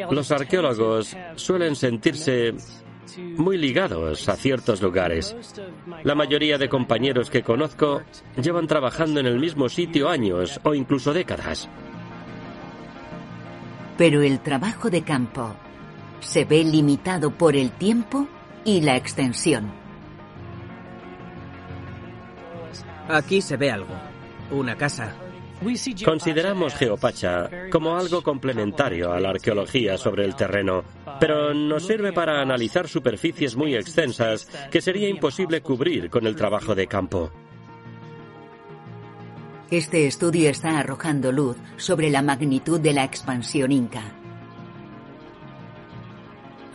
Los 0.10 0.32
arqueólogos 0.32 1.16
suelen 1.36 1.76
sentirse 1.76 2.54
muy 3.38 3.58
ligados 3.58 4.28
a 4.30 4.36
ciertos 4.36 4.82
lugares. 4.82 5.36
La 6.04 6.16
mayoría 6.16 6.58
de 6.58 6.70
compañeros 6.70 7.30
que 7.30 7.44
conozco 7.44 8.02
llevan 8.42 8.68
trabajando 8.68 9.20
en 9.20 9.26
el 9.26 9.40
mismo 9.40 9.70
sitio 9.70 10.10
años 10.10 10.60
o 10.64 10.74
incluso 10.74 11.14
décadas. 11.14 11.70
Pero 13.98 14.22
el 14.22 14.40
trabajo 14.40 14.90
de 14.90 15.04
campo 15.04 15.56
se 16.20 16.46
ve 16.46 16.64
limitado 16.64 17.32
por 17.32 17.56
el 17.56 17.72
tiempo 17.72 18.28
y 18.66 18.82
la 18.82 18.98
extensión. 18.98 19.85
Aquí 23.08 23.42
se 23.42 23.58
ve 23.58 23.72
algo. 23.72 23.94
Una 24.52 24.76
casa. 24.76 25.16
Consideramos 26.04 26.76
Geopacha 26.76 27.50
como 27.72 27.96
algo 27.96 28.22
complementario 28.22 29.14
a 29.14 29.20
la 29.20 29.30
arqueología 29.30 29.98
sobre 29.98 30.26
el 30.26 30.36
terreno, 30.36 30.84
pero 31.20 31.54
nos 31.54 31.88
sirve 31.88 32.12
para 32.12 32.42
analizar 32.42 32.88
superficies 32.88 33.56
muy 33.56 33.74
extensas 33.76 34.48
que 34.70 34.82
sería 34.82 35.08
imposible 35.08 35.62
cubrir 35.62 36.10
con 36.10 36.28
el 36.28 36.36
trabajo 36.36 36.76
de 36.76 36.88
campo. 36.88 37.32
Este 39.72 40.06
estudio 40.06 40.50
está 40.50 40.78
arrojando 40.80 41.32
luz 41.32 41.58
sobre 41.78 42.10
la 42.10 42.22
magnitud 42.22 42.80
de 42.80 42.94
la 42.94 43.04
expansión 43.04 43.72
inca. 43.72 44.15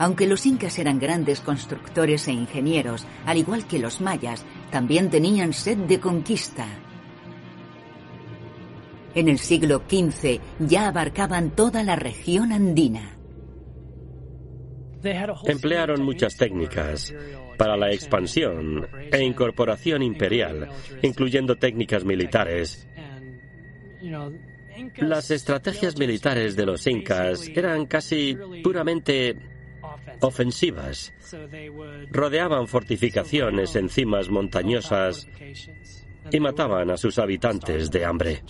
Aunque 0.00 0.26
los 0.26 0.46
incas 0.46 0.78
eran 0.78 0.98
grandes 0.98 1.40
constructores 1.40 2.26
e 2.26 2.32
ingenieros, 2.32 3.06
al 3.26 3.36
igual 3.36 3.66
que 3.66 3.78
los 3.78 4.00
mayas, 4.00 4.46
también 4.70 5.10
tenían 5.10 5.52
sed 5.52 5.76
de 5.76 6.00
conquista. 6.00 6.66
En 9.14 9.28
el 9.28 9.38
siglo 9.38 9.82
XV 9.86 10.40
ya 10.58 10.88
abarcaban 10.88 11.50
toda 11.50 11.82
la 11.82 11.96
región 11.96 12.50
andina. 12.50 13.18
Emplearon 15.44 16.02
muchas 16.02 16.34
técnicas 16.34 17.14
para 17.58 17.76
la 17.76 17.92
expansión 17.92 18.88
e 19.12 19.22
incorporación 19.22 20.02
imperial, 20.02 20.70
incluyendo 21.02 21.56
técnicas 21.56 22.06
militares. 22.06 22.88
Las 24.96 25.30
estrategias 25.30 25.98
militares 25.98 26.56
de 26.56 26.64
los 26.64 26.86
incas 26.86 27.48
eran 27.54 27.84
casi 27.84 28.34
puramente 28.62 29.49
ofensivas. 30.20 31.12
Rodeaban 32.10 32.66
fortificaciones 32.66 33.76
en 33.76 33.88
cimas 33.88 34.28
montañosas 34.28 35.26
y 36.30 36.40
mataban 36.40 36.90
a 36.90 36.96
sus 36.96 37.18
habitantes 37.18 37.90
de 37.90 38.04
hambre. 38.04 38.42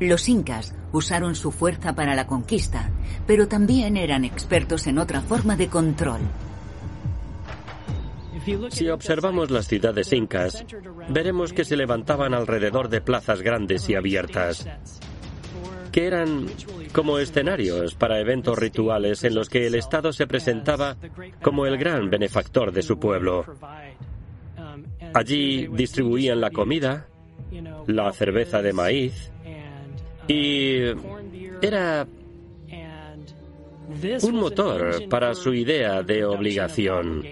Los 0.00 0.28
incas 0.28 0.74
usaron 0.92 1.34
su 1.34 1.50
fuerza 1.50 1.94
para 1.94 2.14
la 2.14 2.26
conquista, 2.26 2.90
pero 3.26 3.48
también 3.48 3.96
eran 3.96 4.24
expertos 4.24 4.86
en 4.86 4.98
otra 4.98 5.22
forma 5.22 5.56
de 5.56 5.68
control. 5.68 6.20
Si 8.70 8.88
observamos 8.88 9.50
las 9.50 9.66
ciudades 9.66 10.12
incas, 10.12 10.64
veremos 11.08 11.52
que 11.52 11.64
se 11.64 11.76
levantaban 11.76 12.34
alrededor 12.34 12.88
de 12.88 13.00
plazas 13.00 13.42
grandes 13.42 13.88
y 13.88 13.94
abiertas. 13.94 14.68
Que 15.96 16.06
eran 16.06 16.44
como 16.92 17.18
escenarios 17.18 17.94
para 17.94 18.20
eventos 18.20 18.58
rituales 18.58 19.24
en 19.24 19.34
los 19.34 19.48
que 19.48 19.66
el 19.66 19.74
Estado 19.74 20.12
se 20.12 20.26
presentaba 20.26 20.94
como 21.40 21.64
el 21.64 21.78
gran 21.78 22.10
benefactor 22.10 22.70
de 22.70 22.82
su 22.82 22.98
pueblo. 22.98 23.46
Allí 25.14 25.66
distribuían 25.68 26.38
la 26.38 26.50
comida, 26.50 27.08
la 27.86 28.12
cerveza 28.12 28.60
de 28.60 28.74
maíz 28.74 29.32
y 30.28 30.80
era 31.62 32.06
un 34.22 34.34
motor 34.34 35.08
para 35.08 35.32
su 35.32 35.54
idea 35.54 36.02
de 36.02 36.26
obligación. 36.26 37.24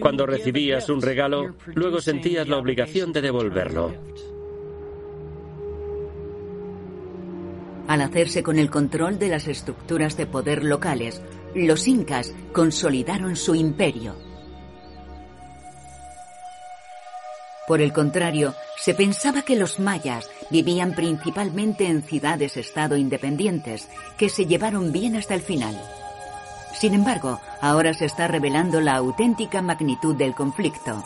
Cuando 0.00 0.24
recibías 0.24 0.88
un 0.88 1.02
regalo, 1.02 1.54
luego 1.74 2.00
sentías 2.00 2.48
la 2.48 2.56
obligación 2.56 3.12
de 3.12 3.20
devolverlo. 3.20 3.92
Al 7.92 8.00
hacerse 8.00 8.42
con 8.42 8.58
el 8.58 8.70
control 8.70 9.18
de 9.18 9.28
las 9.28 9.46
estructuras 9.46 10.16
de 10.16 10.24
poder 10.24 10.64
locales, 10.64 11.20
los 11.54 11.86
incas 11.86 12.32
consolidaron 12.54 13.36
su 13.36 13.54
imperio. 13.54 14.16
Por 17.68 17.82
el 17.82 17.92
contrario, 17.92 18.54
se 18.78 18.94
pensaba 18.94 19.42
que 19.42 19.56
los 19.56 19.78
mayas 19.78 20.30
vivían 20.48 20.94
principalmente 20.94 21.86
en 21.86 22.02
ciudades-estado 22.02 22.96
independientes, 22.96 23.90
que 24.16 24.30
se 24.30 24.46
llevaron 24.46 24.90
bien 24.90 25.14
hasta 25.14 25.34
el 25.34 25.42
final. 25.42 25.78
Sin 26.72 26.94
embargo, 26.94 27.42
ahora 27.60 27.92
se 27.92 28.06
está 28.06 28.26
revelando 28.26 28.80
la 28.80 28.96
auténtica 28.96 29.60
magnitud 29.60 30.16
del 30.16 30.34
conflicto. 30.34 31.04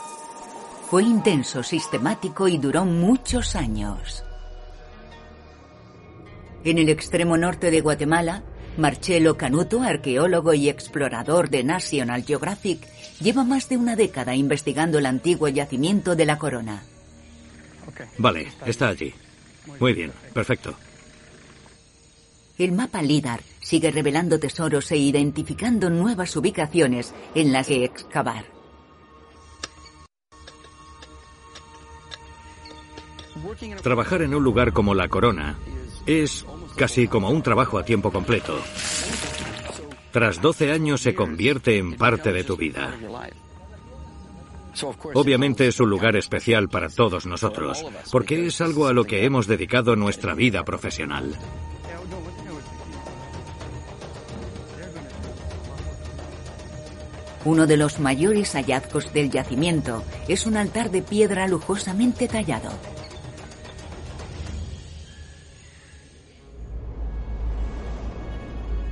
Fue 0.89 1.03
intenso, 1.03 1.65
sistemático 1.65 2.47
y 2.47 2.59
duró 2.59 2.85
muchos 2.85 3.57
años. 3.57 4.26
En 6.67 6.79
el 6.79 6.89
extremo 6.89 7.37
norte 7.37 7.71
de 7.71 7.81
Guatemala, 7.81 8.43
Marcelo 8.77 9.37
Canuto, 9.37 9.83
arqueólogo 9.83 10.53
y 10.53 10.69
explorador 10.69 11.49
de 11.49 11.63
National 11.63 12.25
Geographic, 12.25 12.81
lleva 13.21 13.45
más 13.45 13.69
de 13.69 13.77
una 13.77 13.95
década 13.95 14.35
investigando 14.35 14.99
el 14.99 15.07
antiguo 15.07 15.47
yacimiento 15.47 16.17
de 16.17 16.27
la 16.27 16.39
corona. 16.39 16.83
Vale, 18.19 18.49
está 18.67 18.89
allí. 18.89 19.15
Muy 19.79 19.93
bien, 19.93 20.11
perfecto. 20.35 20.75
El 22.59 22.73
mapa 22.73 23.01
LIDAR 23.01 23.43
sigue 23.61 23.93
revelando 23.93 24.41
tesoros 24.41 24.91
e 24.91 24.97
identificando 24.97 25.89
nuevas 25.89 26.35
ubicaciones 26.35 27.15
en 27.37 27.53
las 27.53 27.69
que 27.69 27.85
excavar. 27.85 28.45
Trabajar 33.85 34.23
en 34.23 34.35
un 34.35 34.43
lugar 34.43 34.73
como 34.73 34.97
la 34.97 35.09
Corona 35.09 35.57
es 36.07 36.45
casi 36.77 37.09
como 37.09 37.31
un 37.31 37.43
trabajo 37.43 37.79
a 37.79 37.85
tiempo 37.85 38.13
completo. 38.13 38.57
Tras 40.13 40.41
12 40.41 40.73
años 40.73 41.01
se 41.01 41.15
convierte 41.15 41.79
en 41.79 41.95
parte 41.95 42.33
de 42.33 42.45
tu 42.45 42.57
vida. 42.57 42.95
Obviamente 45.15 45.67
es 45.67 45.81
un 45.81 45.91
lugar 45.91 46.17
especial 46.17 46.69
para 46.69 46.89
todos 46.89 47.27
nosotros, 47.27 47.85
porque 48.13 48.47
es 48.47 48.61
algo 48.61 48.87
a 48.87 48.93
lo 48.93 49.05
que 49.05 49.25
hemos 49.25 49.47
dedicado 49.47 49.97
nuestra 49.97 50.35
vida 50.35 50.65
profesional. 50.65 51.35
Uno 57.45 57.67
de 57.67 57.77
los 57.77 58.01
mayores 58.01 58.53
hallazgos 58.55 59.13
del 59.13 59.31
yacimiento 59.31 60.03
es 60.27 60.47
un 60.47 60.57
altar 60.57 60.91
de 60.91 61.01
piedra 61.01 61.47
lujosamente 61.47 62.27
tallado. 62.27 62.71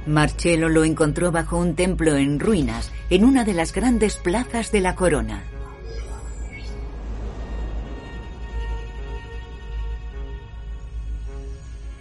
Marcelo 0.07 0.69
lo 0.69 0.85
encontró 0.85 1.33
bajo 1.33 1.57
un 1.57 1.75
templo 1.75 2.17
en 2.17 2.39
ruinas 2.39 2.93
en 3.11 3.25
una 3.25 3.45
de 3.45 3.55
las 3.55 3.73
grandes 3.73 4.17
plazas 4.17 4.71
de 4.71 4.81
la 4.81 4.95
corona. 4.95 5.45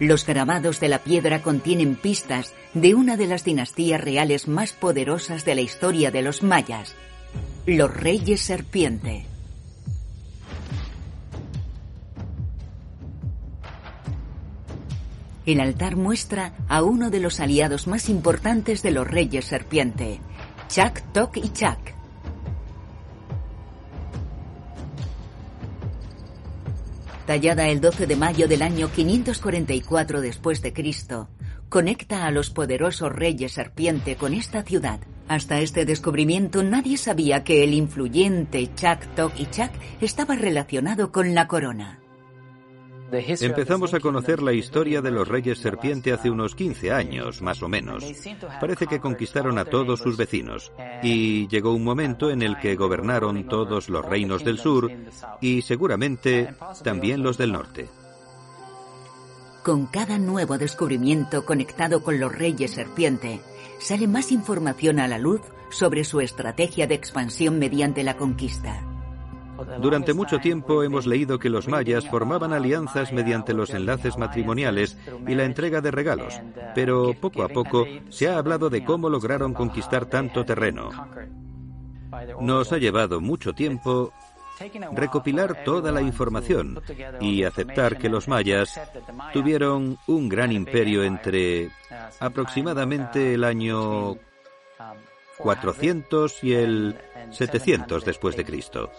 Los 0.00 0.26
grabados 0.26 0.80
de 0.80 0.88
la 0.88 0.98
piedra 0.98 1.40
contienen 1.40 1.94
pistas 1.94 2.52
de 2.74 2.94
una 2.94 3.16
de 3.16 3.26
las 3.26 3.44
dinastías 3.44 4.00
reales 4.00 4.48
más 4.48 4.72
poderosas 4.72 5.44
de 5.44 5.54
la 5.54 5.60
historia 5.60 6.10
de 6.10 6.20
los 6.20 6.42
mayas, 6.42 6.94
los 7.64 7.94
Reyes 7.94 8.40
Serpiente. 8.40 9.33
El 15.46 15.60
altar 15.60 15.96
muestra 15.96 16.54
a 16.68 16.82
uno 16.82 17.10
de 17.10 17.20
los 17.20 17.38
aliados 17.38 17.86
más 17.86 18.08
importantes 18.08 18.82
de 18.82 18.90
los 18.90 19.06
reyes 19.06 19.44
serpiente, 19.44 20.20
Chak 20.68 21.12
Tok 21.12 21.36
y 21.36 21.50
Chak. 21.50 21.94
Tallada 27.26 27.68
el 27.68 27.82
12 27.82 28.06
de 28.06 28.16
mayo 28.16 28.48
del 28.48 28.62
año 28.62 28.90
544 28.90 30.22
después 30.22 30.62
de 30.62 30.72
Cristo, 30.72 31.28
conecta 31.68 32.26
a 32.26 32.30
los 32.30 32.48
poderosos 32.48 33.12
reyes 33.12 33.52
serpiente 33.52 34.16
con 34.16 34.32
esta 34.32 34.62
ciudad. 34.62 35.00
Hasta 35.28 35.60
este 35.60 35.84
descubrimiento 35.84 36.62
nadie 36.62 36.96
sabía 36.96 37.44
que 37.44 37.64
el 37.64 37.74
influyente 37.74 38.70
Chak 38.74 39.14
Tok 39.14 39.32
y 39.38 39.46
Chak 39.46 39.72
estaba 40.00 40.36
relacionado 40.36 41.12
con 41.12 41.34
la 41.34 41.48
corona. 41.48 42.03
Empezamos 43.40 43.94
a 43.94 44.00
conocer 44.00 44.42
la 44.42 44.52
historia 44.52 45.00
de 45.00 45.10
los 45.10 45.28
reyes 45.28 45.58
serpiente 45.58 46.12
hace 46.12 46.30
unos 46.30 46.54
15 46.54 46.92
años, 46.92 47.42
más 47.42 47.62
o 47.62 47.68
menos. 47.68 48.04
Parece 48.60 48.86
que 48.86 49.00
conquistaron 49.00 49.58
a 49.58 49.64
todos 49.64 50.00
sus 50.00 50.16
vecinos 50.16 50.72
y 51.02 51.46
llegó 51.48 51.72
un 51.72 51.84
momento 51.84 52.30
en 52.30 52.42
el 52.42 52.58
que 52.58 52.76
gobernaron 52.76 53.46
todos 53.48 53.88
los 53.88 54.04
reinos 54.04 54.44
del 54.44 54.58
sur 54.58 54.90
y 55.40 55.62
seguramente 55.62 56.54
también 56.82 57.22
los 57.22 57.38
del 57.38 57.52
norte. 57.52 57.88
Con 59.62 59.86
cada 59.86 60.18
nuevo 60.18 60.58
descubrimiento 60.58 61.46
conectado 61.46 62.02
con 62.02 62.20
los 62.20 62.30
reyes 62.30 62.72
serpiente, 62.72 63.40
sale 63.78 64.06
más 64.06 64.30
información 64.30 65.00
a 65.00 65.08
la 65.08 65.18
luz 65.18 65.40
sobre 65.70 66.04
su 66.04 66.20
estrategia 66.20 66.86
de 66.86 66.94
expansión 66.94 67.58
mediante 67.58 68.04
la 68.04 68.16
conquista. 68.16 68.93
Durante 69.80 70.14
mucho 70.14 70.38
tiempo 70.38 70.82
hemos 70.82 71.06
leído 71.06 71.38
que 71.38 71.50
los 71.50 71.68
mayas 71.68 72.08
formaban 72.08 72.52
alianzas 72.52 73.12
mediante 73.12 73.54
los 73.54 73.70
enlaces 73.70 74.16
matrimoniales 74.18 74.96
y 75.26 75.34
la 75.34 75.44
entrega 75.44 75.80
de 75.80 75.90
regalos, 75.90 76.40
pero 76.74 77.14
poco 77.20 77.42
a 77.42 77.48
poco 77.48 77.86
se 78.08 78.28
ha 78.28 78.38
hablado 78.38 78.70
de 78.70 78.84
cómo 78.84 79.08
lograron 79.08 79.54
conquistar 79.54 80.06
tanto 80.06 80.44
terreno. 80.44 80.90
Nos 82.40 82.72
ha 82.72 82.78
llevado 82.78 83.20
mucho 83.20 83.52
tiempo 83.52 84.12
recopilar 84.92 85.64
toda 85.64 85.90
la 85.90 86.00
información 86.00 86.80
y 87.20 87.42
aceptar 87.42 87.98
que 87.98 88.08
los 88.08 88.28
mayas 88.28 88.80
tuvieron 89.32 89.98
un 90.06 90.28
gran 90.28 90.52
imperio 90.52 91.02
entre 91.02 91.70
aproximadamente 92.20 93.34
el 93.34 93.44
año 93.44 94.16
400 95.38 96.44
y 96.44 96.52
el 96.54 96.96
700 97.30 98.04
después 98.04 98.36
de 98.36 98.44
Cristo. 98.44 98.90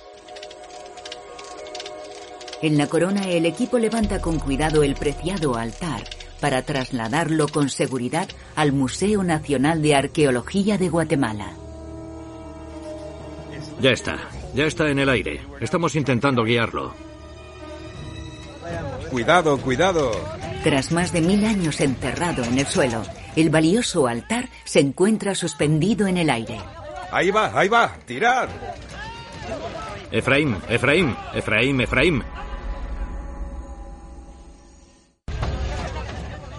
En 2.66 2.80
la 2.80 2.88
corona 2.88 3.28
el 3.30 3.46
equipo 3.46 3.78
levanta 3.78 4.20
con 4.20 4.40
cuidado 4.40 4.82
el 4.82 4.96
preciado 4.96 5.56
altar 5.56 6.04
para 6.40 6.64
trasladarlo 6.64 7.48
con 7.48 7.70
seguridad 7.70 8.28
al 8.56 8.72
Museo 8.72 9.24
Nacional 9.24 9.84
de 9.84 9.94
Arqueología 9.94 10.80
de 10.80 10.90
Guatemala. 10.90 11.54
Ya 13.80 13.92
está, 13.92 14.18
ya 14.56 14.66
está 14.66 14.90
en 14.90 14.98
el 14.98 15.10
aire. 15.10 15.42
Estamos 15.62 15.94
intentando 15.94 16.44
guiarlo. 16.44 16.96
Cuidado, 19.12 19.60
cuidado. 19.60 20.12
Tras 20.64 20.92
más 20.92 21.14
de 21.14 21.22
mil 21.22 21.46
años 21.46 21.80
enterrado 21.82 22.44
en 22.46 22.58
el 22.58 22.66
suelo, 22.66 23.04
el 23.36 23.52
valioso 23.52 24.08
altar 24.08 24.50
se 24.64 24.80
encuentra 24.80 25.36
suspendido 25.36 26.08
en 26.08 26.18
el 26.18 26.32
aire. 26.32 26.58
Ahí 27.12 27.30
va, 27.30 27.52
ahí 27.54 27.68
va, 27.68 27.96
tirar. 28.08 28.50
Efraín, 30.12 30.58
Efraín, 30.68 31.16
Efraín, 31.36 31.82
Efraín. 31.82 32.24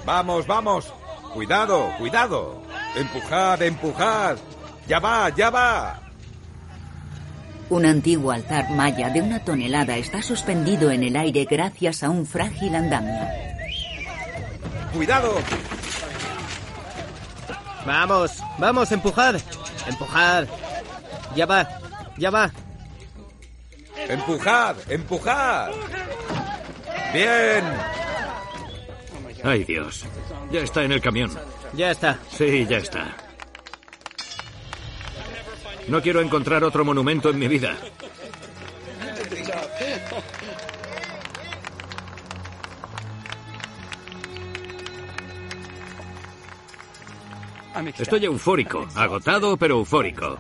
Vamos, 0.06 0.46
vamos. 0.46 0.92
Cuidado, 1.34 1.92
cuidado. 1.98 2.62
Empujad, 2.94 3.60
empujad. 3.60 4.36
Ya 4.86 5.00
va, 5.00 5.28
ya 5.30 5.50
va. 5.50 6.00
Un 7.68 7.84
antiguo 7.84 8.30
altar 8.30 8.70
maya 8.70 9.10
de 9.10 9.20
una 9.20 9.40
tonelada 9.40 9.96
está 9.96 10.22
suspendido 10.22 10.92
en 10.92 11.02
el 11.02 11.16
aire 11.16 11.44
gracias 11.44 12.04
a 12.04 12.10
un 12.10 12.24
frágil 12.24 12.76
andamio. 12.76 13.26
Cuidado. 14.94 15.34
Vamos, 17.84 18.40
vamos, 18.58 18.92
empujad. 18.92 19.34
Empujad. 19.88 20.46
Ya 21.34 21.46
va, 21.46 21.68
ya 22.16 22.30
va. 22.30 22.52
Empujad, 24.08 24.76
empujad. 24.88 25.72
Bien. 27.12 27.64
Ay, 29.46 29.62
Dios. 29.62 30.04
Ya 30.50 30.61
está 30.61 30.82
en 30.82 30.90
el 30.90 31.00
camión. 31.00 31.30
Ya 31.72 31.92
está. 31.92 32.18
Sí, 32.37 32.66
ya 32.68 32.78
está. 32.78 33.16
No 35.87 36.02
quiero 36.02 36.20
encontrar 36.20 36.64
otro 36.64 36.85
monumento 36.85 37.30
en 37.30 37.38
mi 37.38 37.46
vida. 37.46 37.76
Estoy 47.98 48.24
eufórico, 48.24 48.88
agotado 48.96 49.56
pero 49.56 49.76
eufórico. 49.76 50.38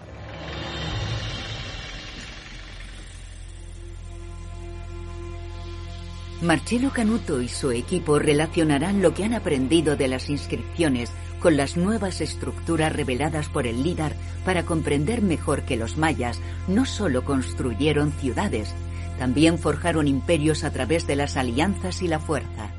Marcelo 6.42 6.90
Canuto 6.90 7.40
y 7.40 7.48
su 7.48 7.70
equipo 7.70 8.18
relacionarán 8.18 9.00
lo 9.00 9.14
que 9.14 9.24
han 9.24 9.32
aprendido 9.32 9.96
de 9.96 10.08
las 10.08 10.28
inscripciones 10.28 11.10
con 11.40 11.56
las 11.56 11.78
nuevas 11.78 12.20
estructuras 12.20 12.92
reveladas 12.92 13.48
por 13.48 13.66
el 13.66 13.82
líder 13.82 14.14
para 14.44 14.64
comprender 14.64 15.22
mejor 15.22 15.62
que 15.62 15.76
los 15.76 15.96
mayas 15.96 16.40
no 16.68 16.84
solo 16.84 17.24
construyeron 17.24 18.12
ciudades, 18.12 18.74
también 19.18 19.58
forjaron 19.58 20.08
imperios 20.08 20.62
a 20.64 20.70
través 20.72 21.06
de 21.06 21.16
las 21.16 21.38
alianzas 21.38 22.02
y 22.02 22.08
la 22.08 22.18
fuerza. 22.18 22.70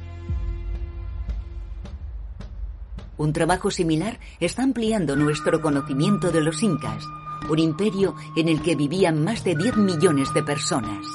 Un 3.17 3.33
trabajo 3.33 3.71
similar 3.71 4.19
está 4.39 4.61
ampliando 4.61 5.15
nuestro 5.15 5.61
conocimiento 5.63 6.31
de 6.31 6.41
los 6.41 6.61
incas, 6.61 7.03
un 7.49 7.57
imperio 7.57 8.15
en 8.35 8.49
el 8.49 8.61
que 8.61 8.75
vivían 8.75 9.23
más 9.23 9.43
de 9.43 9.55
10 9.55 9.77
millones 9.77 10.31
de 10.35 10.43
personas. 10.43 11.07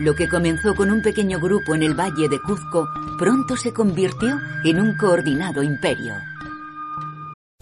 Lo 0.00 0.14
que 0.14 0.30
comenzó 0.30 0.74
con 0.74 0.90
un 0.90 1.02
pequeño 1.02 1.38
grupo 1.38 1.74
en 1.74 1.82
el 1.82 1.92
valle 1.92 2.26
de 2.30 2.40
Cuzco 2.40 2.88
pronto 3.18 3.54
se 3.54 3.70
convirtió 3.70 4.40
en 4.64 4.80
un 4.80 4.96
coordinado 4.96 5.62
imperio. 5.62 6.14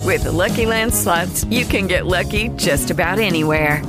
With 0.05 0.23
the 0.23 0.31
Lucky 0.31 0.65
Land 0.65 0.95
slots, 0.95 1.45
you 1.51 1.67
can 1.67 1.89
get 1.89 2.07
lucky 2.07 2.51
just 2.57 2.93
about 2.93 3.19
anywhere. 3.19 3.83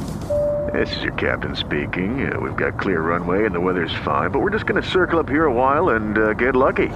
This 0.73 0.89
is 0.97 1.03
your 1.03 1.13
captain 1.13 1.55
speaking. 1.55 2.31
Uh, 2.31 2.39
we've 2.39 2.55
got 2.55 2.79
clear 2.79 3.01
runway 3.01 3.45
and 3.45 3.53
the 3.53 3.59
weather's 3.59 3.93
fine, 4.03 4.31
but 4.31 4.39
we're 4.39 4.49
just 4.49 4.65
going 4.65 4.81
to 4.81 4.87
circle 4.87 5.19
up 5.19 5.29
here 5.29 5.45
a 5.45 5.53
while 5.53 5.89
and 5.89 6.17
uh, 6.17 6.33
get 6.33 6.55
lucky. 6.55 6.89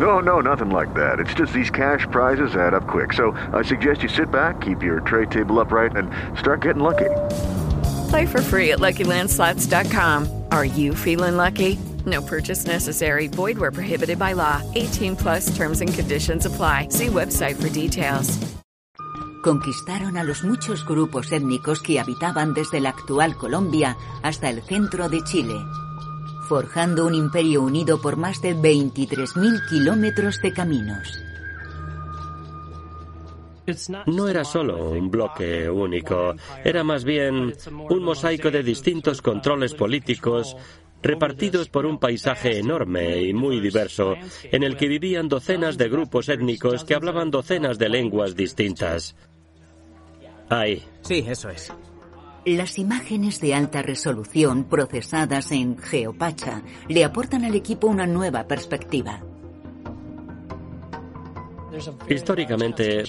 No, 0.00 0.18
no, 0.18 0.40
nothing 0.40 0.70
like 0.70 0.92
that. 0.94 1.20
It's 1.20 1.32
just 1.32 1.52
these 1.52 1.70
cash 1.70 2.08
prizes 2.10 2.56
add 2.56 2.74
up 2.74 2.88
quick. 2.88 3.12
So 3.12 3.36
I 3.52 3.62
suggest 3.62 4.02
you 4.02 4.08
sit 4.08 4.32
back, 4.32 4.60
keep 4.60 4.82
your 4.82 4.98
tray 5.00 5.26
table 5.26 5.60
upright, 5.60 5.94
and 5.94 6.10
start 6.36 6.62
getting 6.62 6.82
lucky. 6.82 7.10
Play 8.10 8.26
for 8.26 8.42
free 8.42 8.72
at 8.72 8.80
LuckyLandSlots.com. 8.80 10.37
Are 10.50 10.64
you 10.64 10.94
feeling 10.94 11.36
lucky? 11.36 11.78
No 12.06 12.22
purchase 12.22 12.66
necessary. 12.66 13.28
Void 13.28 13.58
where 13.58 13.72
prohibited 13.72 14.18
by 14.18 14.34
law. 14.34 14.62
18 14.74 15.16
plus 15.16 15.54
terms 15.56 15.80
and 15.80 15.92
conditions 15.92 16.46
apply. 16.46 16.88
See 16.90 17.08
website 17.08 17.56
for 17.56 17.68
details. 17.68 18.38
Conquistaron 19.42 20.18
a 20.18 20.24
los 20.24 20.42
muchos 20.44 20.84
grupos 20.84 21.30
étnicos 21.32 21.80
que 21.80 22.00
habitaban 22.00 22.54
desde 22.54 22.80
la 22.80 22.90
actual 22.90 23.36
Colombia 23.36 23.96
hasta 24.22 24.50
el 24.50 24.62
centro 24.62 25.08
de 25.08 25.22
Chile, 25.22 25.54
forjando 26.48 27.06
un 27.06 27.14
imperio 27.14 27.62
unido 27.62 28.00
por 28.02 28.16
más 28.16 28.42
de 28.42 28.56
23.000 28.56 29.68
kilómetros 29.68 30.40
de 30.42 30.52
caminos. 30.52 31.27
No 34.06 34.28
era 34.28 34.44
solo 34.44 34.90
un 34.90 35.10
bloque 35.10 35.68
único, 35.68 36.34
era 36.64 36.84
más 36.84 37.04
bien 37.04 37.54
un 37.90 38.02
mosaico 38.02 38.50
de 38.50 38.62
distintos 38.62 39.20
controles 39.22 39.74
políticos 39.74 40.56
repartidos 41.02 41.68
por 41.68 41.86
un 41.86 41.98
paisaje 41.98 42.58
enorme 42.58 43.22
y 43.22 43.32
muy 43.32 43.60
diverso, 43.60 44.14
en 44.44 44.62
el 44.62 44.76
que 44.76 44.88
vivían 44.88 45.28
docenas 45.28 45.78
de 45.78 45.88
grupos 45.88 46.28
étnicos 46.28 46.84
que 46.84 46.94
hablaban 46.94 47.30
docenas 47.30 47.78
de 47.78 47.88
lenguas 47.88 48.34
distintas. 48.34 49.14
Ahí. 50.48 50.82
Sí, 51.02 51.24
eso 51.26 51.50
es. 51.50 51.72
Las 52.44 52.78
imágenes 52.78 53.40
de 53.40 53.54
alta 53.54 53.82
resolución 53.82 54.64
procesadas 54.64 55.52
en 55.52 55.76
Geopacha 55.76 56.62
le 56.88 57.04
aportan 57.04 57.44
al 57.44 57.54
equipo 57.54 57.86
una 57.86 58.06
nueva 58.06 58.46
perspectiva. 58.46 59.20
Históricamente, 62.08 63.04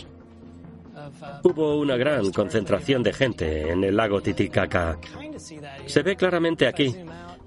Hubo 1.43 1.77
una 1.77 1.97
gran 1.97 2.31
concentración 2.31 3.03
de 3.03 3.13
gente 3.13 3.71
en 3.71 3.83
el 3.83 3.95
lago 3.95 4.21
Titicaca. 4.21 4.97
Se 5.85 6.03
ve 6.03 6.15
claramente 6.15 6.67
aquí, 6.67 6.95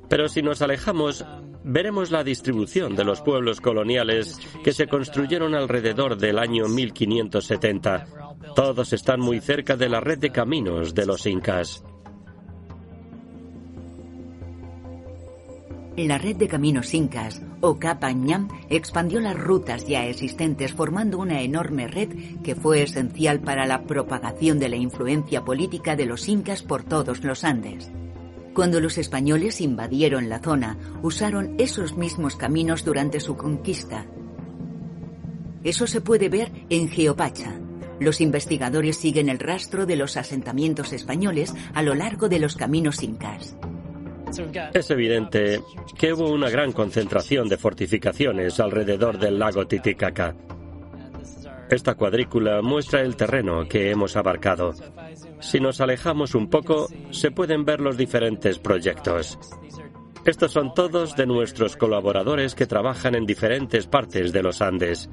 pero 0.08 0.28
si 0.28 0.42
nos 0.42 0.62
alejamos, 0.62 1.24
veremos 1.64 2.10
la 2.10 2.24
distribución 2.24 2.96
de 2.96 3.04
los 3.04 3.20
pueblos 3.20 3.60
coloniales 3.60 4.38
que 4.64 4.72
se 4.72 4.86
construyeron 4.86 5.54
alrededor 5.54 6.16
del 6.16 6.38
año 6.38 6.68
1570. 6.68 8.06
Todos 8.54 8.92
están 8.92 9.20
muy 9.20 9.40
cerca 9.40 9.76
de 9.76 9.88
la 9.88 10.00
red 10.00 10.18
de 10.18 10.30
caminos 10.30 10.94
de 10.94 11.06
los 11.06 11.26
incas. 11.26 11.84
La 15.96 16.16
red 16.16 16.36
de 16.36 16.48
caminos 16.48 16.94
incas, 16.94 17.42
o 17.60 17.78
Capañam, 17.78 18.48
expandió 18.70 19.20
las 19.20 19.38
rutas 19.38 19.86
ya 19.86 20.06
existentes 20.06 20.72
formando 20.72 21.18
una 21.18 21.42
enorme 21.42 21.86
red 21.86 22.08
que 22.42 22.54
fue 22.54 22.82
esencial 22.82 23.40
para 23.40 23.66
la 23.66 23.82
propagación 23.84 24.58
de 24.58 24.70
la 24.70 24.76
influencia 24.76 25.44
política 25.44 25.94
de 25.94 26.06
los 26.06 26.28
incas 26.28 26.62
por 26.62 26.82
todos 26.82 27.22
los 27.24 27.44
Andes. 27.44 27.90
Cuando 28.54 28.80
los 28.80 28.96
españoles 28.96 29.60
invadieron 29.60 30.30
la 30.30 30.38
zona, 30.38 30.78
usaron 31.02 31.56
esos 31.58 31.94
mismos 31.94 32.36
caminos 32.36 32.86
durante 32.86 33.20
su 33.20 33.36
conquista. 33.36 34.06
Eso 35.62 35.86
se 35.86 36.00
puede 36.00 36.30
ver 36.30 36.52
en 36.70 36.88
Geopacha. 36.88 37.60
Los 38.00 38.22
investigadores 38.22 38.96
siguen 38.96 39.28
el 39.28 39.38
rastro 39.38 39.84
de 39.84 39.96
los 39.96 40.16
asentamientos 40.16 40.94
españoles 40.94 41.54
a 41.74 41.82
lo 41.82 41.94
largo 41.94 42.30
de 42.30 42.38
los 42.38 42.56
caminos 42.56 43.02
incas. 43.02 43.56
Es 44.72 44.90
evidente 44.90 45.60
que 45.98 46.12
hubo 46.12 46.30
una 46.30 46.48
gran 46.48 46.72
concentración 46.72 47.48
de 47.48 47.56
fortificaciones 47.56 48.60
alrededor 48.60 49.18
del 49.18 49.38
lago 49.38 49.66
Titicaca. 49.66 50.34
Esta 51.70 51.94
cuadrícula 51.94 52.60
muestra 52.62 53.00
el 53.00 53.16
terreno 53.16 53.66
que 53.68 53.90
hemos 53.90 54.16
abarcado. 54.16 54.74
Si 55.40 55.58
nos 55.58 55.80
alejamos 55.80 56.34
un 56.34 56.48
poco, 56.48 56.88
se 57.10 57.30
pueden 57.30 57.64
ver 57.64 57.80
los 57.80 57.96
diferentes 57.96 58.58
proyectos. 58.58 59.38
Estos 60.24 60.52
son 60.52 60.72
todos 60.74 61.16
de 61.16 61.26
nuestros 61.26 61.76
colaboradores 61.76 62.54
que 62.54 62.66
trabajan 62.66 63.14
en 63.14 63.26
diferentes 63.26 63.86
partes 63.86 64.32
de 64.32 64.42
los 64.42 64.62
Andes. 64.62 65.10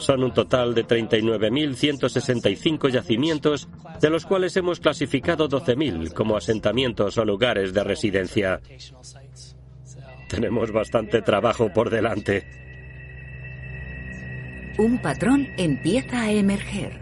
Son 0.00 0.24
un 0.24 0.32
total 0.32 0.74
de 0.74 0.84
39.165 0.86 2.88
yacimientos, 2.88 3.68
de 4.00 4.10
los 4.10 4.26
cuales 4.26 4.56
hemos 4.56 4.80
clasificado 4.80 5.48
12.000 5.48 6.12
como 6.14 6.36
asentamientos 6.36 7.16
o 7.18 7.24
lugares 7.24 7.72
de 7.74 7.84
residencia. 7.84 8.60
Tenemos 10.28 10.72
bastante 10.72 11.22
trabajo 11.22 11.72
por 11.72 11.90
delante. 11.90 12.44
Un 14.78 15.00
patrón 15.02 15.48
empieza 15.58 16.22
a 16.22 16.32
emerger. 16.32 16.98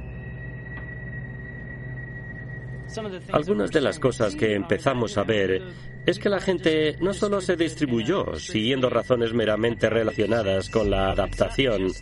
Algunas 3.32 3.70
de 3.70 3.80
las 3.80 4.00
cosas 4.00 4.34
que 4.34 4.54
empezamos 4.54 5.18
a 5.18 5.22
ver 5.22 5.62
es 6.06 6.18
que 6.18 6.28
la 6.28 6.40
gente 6.40 6.96
no 7.00 7.12
solo 7.12 7.40
se 7.40 7.54
distribuyó 7.54 8.34
siguiendo 8.36 8.88
razones 8.88 9.34
meramente 9.34 9.90
relacionadas 9.90 10.70
con 10.70 10.90
la 10.90 11.10
adaptación, 11.10 11.92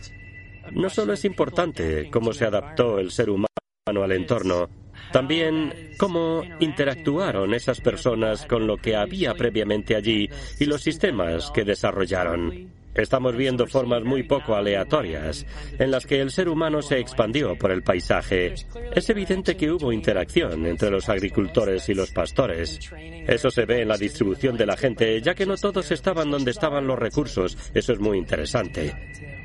no 0.71 0.89
solo 0.89 1.13
es 1.13 1.25
importante 1.25 2.09
cómo 2.09 2.33
se 2.33 2.45
adaptó 2.45 2.99
el 2.99 3.11
ser 3.11 3.29
humano 3.29 3.47
al 3.87 4.11
entorno, 4.11 4.69
también 5.11 5.93
cómo 5.97 6.43
interactuaron 6.59 7.53
esas 7.53 7.79
personas 7.79 8.45
con 8.45 8.67
lo 8.67 8.77
que 8.77 8.95
había 8.95 9.33
previamente 9.33 9.95
allí 9.95 10.29
y 10.59 10.65
los 10.65 10.81
sistemas 10.81 11.51
que 11.51 11.63
desarrollaron. 11.63 12.77
Estamos 12.93 13.35
viendo 13.35 13.67
formas 13.67 14.03
muy 14.03 14.23
poco 14.23 14.55
aleatorias 14.55 15.45
en 15.77 15.91
las 15.91 16.05
que 16.05 16.19
el 16.19 16.31
ser 16.31 16.49
humano 16.49 16.81
se 16.81 16.99
expandió 16.99 17.55
por 17.55 17.71
el 17.71 17.83
paisaje. 17.83 18.55
Es 18.95 19.09
evidente 19.11 19.55
que 19.55 19.71
hubo 19.71 19.93
interacción 19.93 20.65
entre 20.65 20.89
los 20.89 21.07
agricultores 21.07 21.87
y 21.89 21.93
los 21.93 22.09
pastores. 22.09 22.79
Eso 23.27 23.51
se 23.51 23.65
ve 23.65 23.83
en 23.83 23.89
la 23.89 23.97
distribución 23.97 24.57
de 24.57 24.65
la 24.65 24.75
gente, 24.75 25.21
ya 25.21 25.35
que 25.35 25.45
no 25.45 25.57
todos 25.57 25.91
estaban 25.91 26.31
donde 26.31 26.51
estaban 26.51 26.87
los 26.87 26.97
recursos. 26.97 27.55
Eso 27.75 27.93
es 27.93 27.99
muy 27.99 28.17
interesante. 28.17 29.36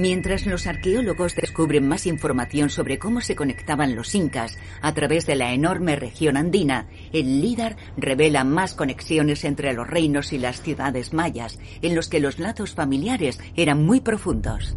Mientras 0.00 0.46
los 0.46 0.66
arqueólogos 0.66 1.36
descubren 1.36 1.86
más 1.86 2.06
información 2.06 2.70
sobre 2.70 2.98
cómo 2.98 3.20
se 3.20 3.36
conectaban 3.36 3.94
los 3.94 4.14
incas 4.14 4.56
a 4.80 4.94
través 4.94 5.26
de 5.26 5.36
la 5.36 5.52
enorme 5.52 5.94
región 5.94 6.38
andina, 6.38 6.88
el 7.12 7.42
líder 7.42 7.76
revela 7.98 8.42
más 8.42 8.72
conexiones 8.72 9.44
entre 9.44 9.74
los 9.74 9.86
reinos 9.86 10.32
y 10.32 10.38
las 10.38 10.62
ciudades 10.62 11.12
mayas, 11.12 11.58
en 11.82 11.94
los 11.94 12.08
que 12.08 12.18
los 12.18 12.38
lazos 12.38 12.72
familiares 12.72 13.40
eran 13.56 13.84
muy 13.84 14.00
profundos. 14.00 14.74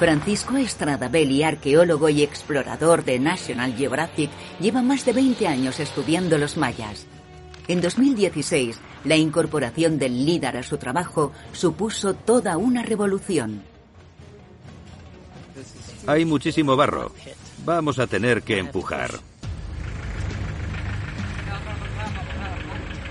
Francisco 0.00 0.56
Estrada 0.56 1.08
Belli, 1.08 1.44
arqueólogo 1.44 2.08
y 2.08 2.24
explorador 2.24 3.04
de 3.04 3.20
National 3.20 3.72
Geographic, 3.76 4.30
lleva 4.58 4.82
más 4.82 5.04
de 5.04 5.12
20 5.12 5.46
años 5.46 5.78
estudiando 5.78 6.38
los 6.38 6.56
mayas. 6.56 7.06
En 7.68 7.80
2016, 7.80 8.78
la 9.04 9.16
incorporación 9.16 9.98
del 9.98 10.24
líder 10.24 10.56
a 10.56 10.62
su 10.62 10.78
trabajo 10.78 11.32
supuso 11.52 12.14
toda 12.14 12.56
una 12.56 12.82
revolución. 12.82 13.62
Hay 16.06 16.24
muchísimo 16.24 16.76
barro. 16.76 17.12
Vamos 17.64 17.98
a 17.98 18.06
tener 18.06 18.42
que 18.42 18.58
empujar. 18.58 19.10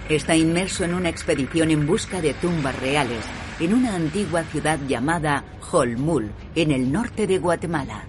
Está 0.08 0.36
inmerso 0.36 0.84
en 0.84 0.94
una 0.94 1.10
expedición 1.10 1.72
en 1.72 1.88
busca 1.88 2.22
de 2.22 2.34
tumbas 2.36 2.80
reales 2.80 3.26
en 3.60 3.74
una 3.74 3.96
antigua 3.96 4.44
ciudad 4.44 4.80
llamada 4.88 5.44
Holmul, 5.72 6.32
en 6.56 6.72
el 6.72 6.92
norte 6.92 7.26
de 7.26 7.40
Guatemala. 7.40 8.04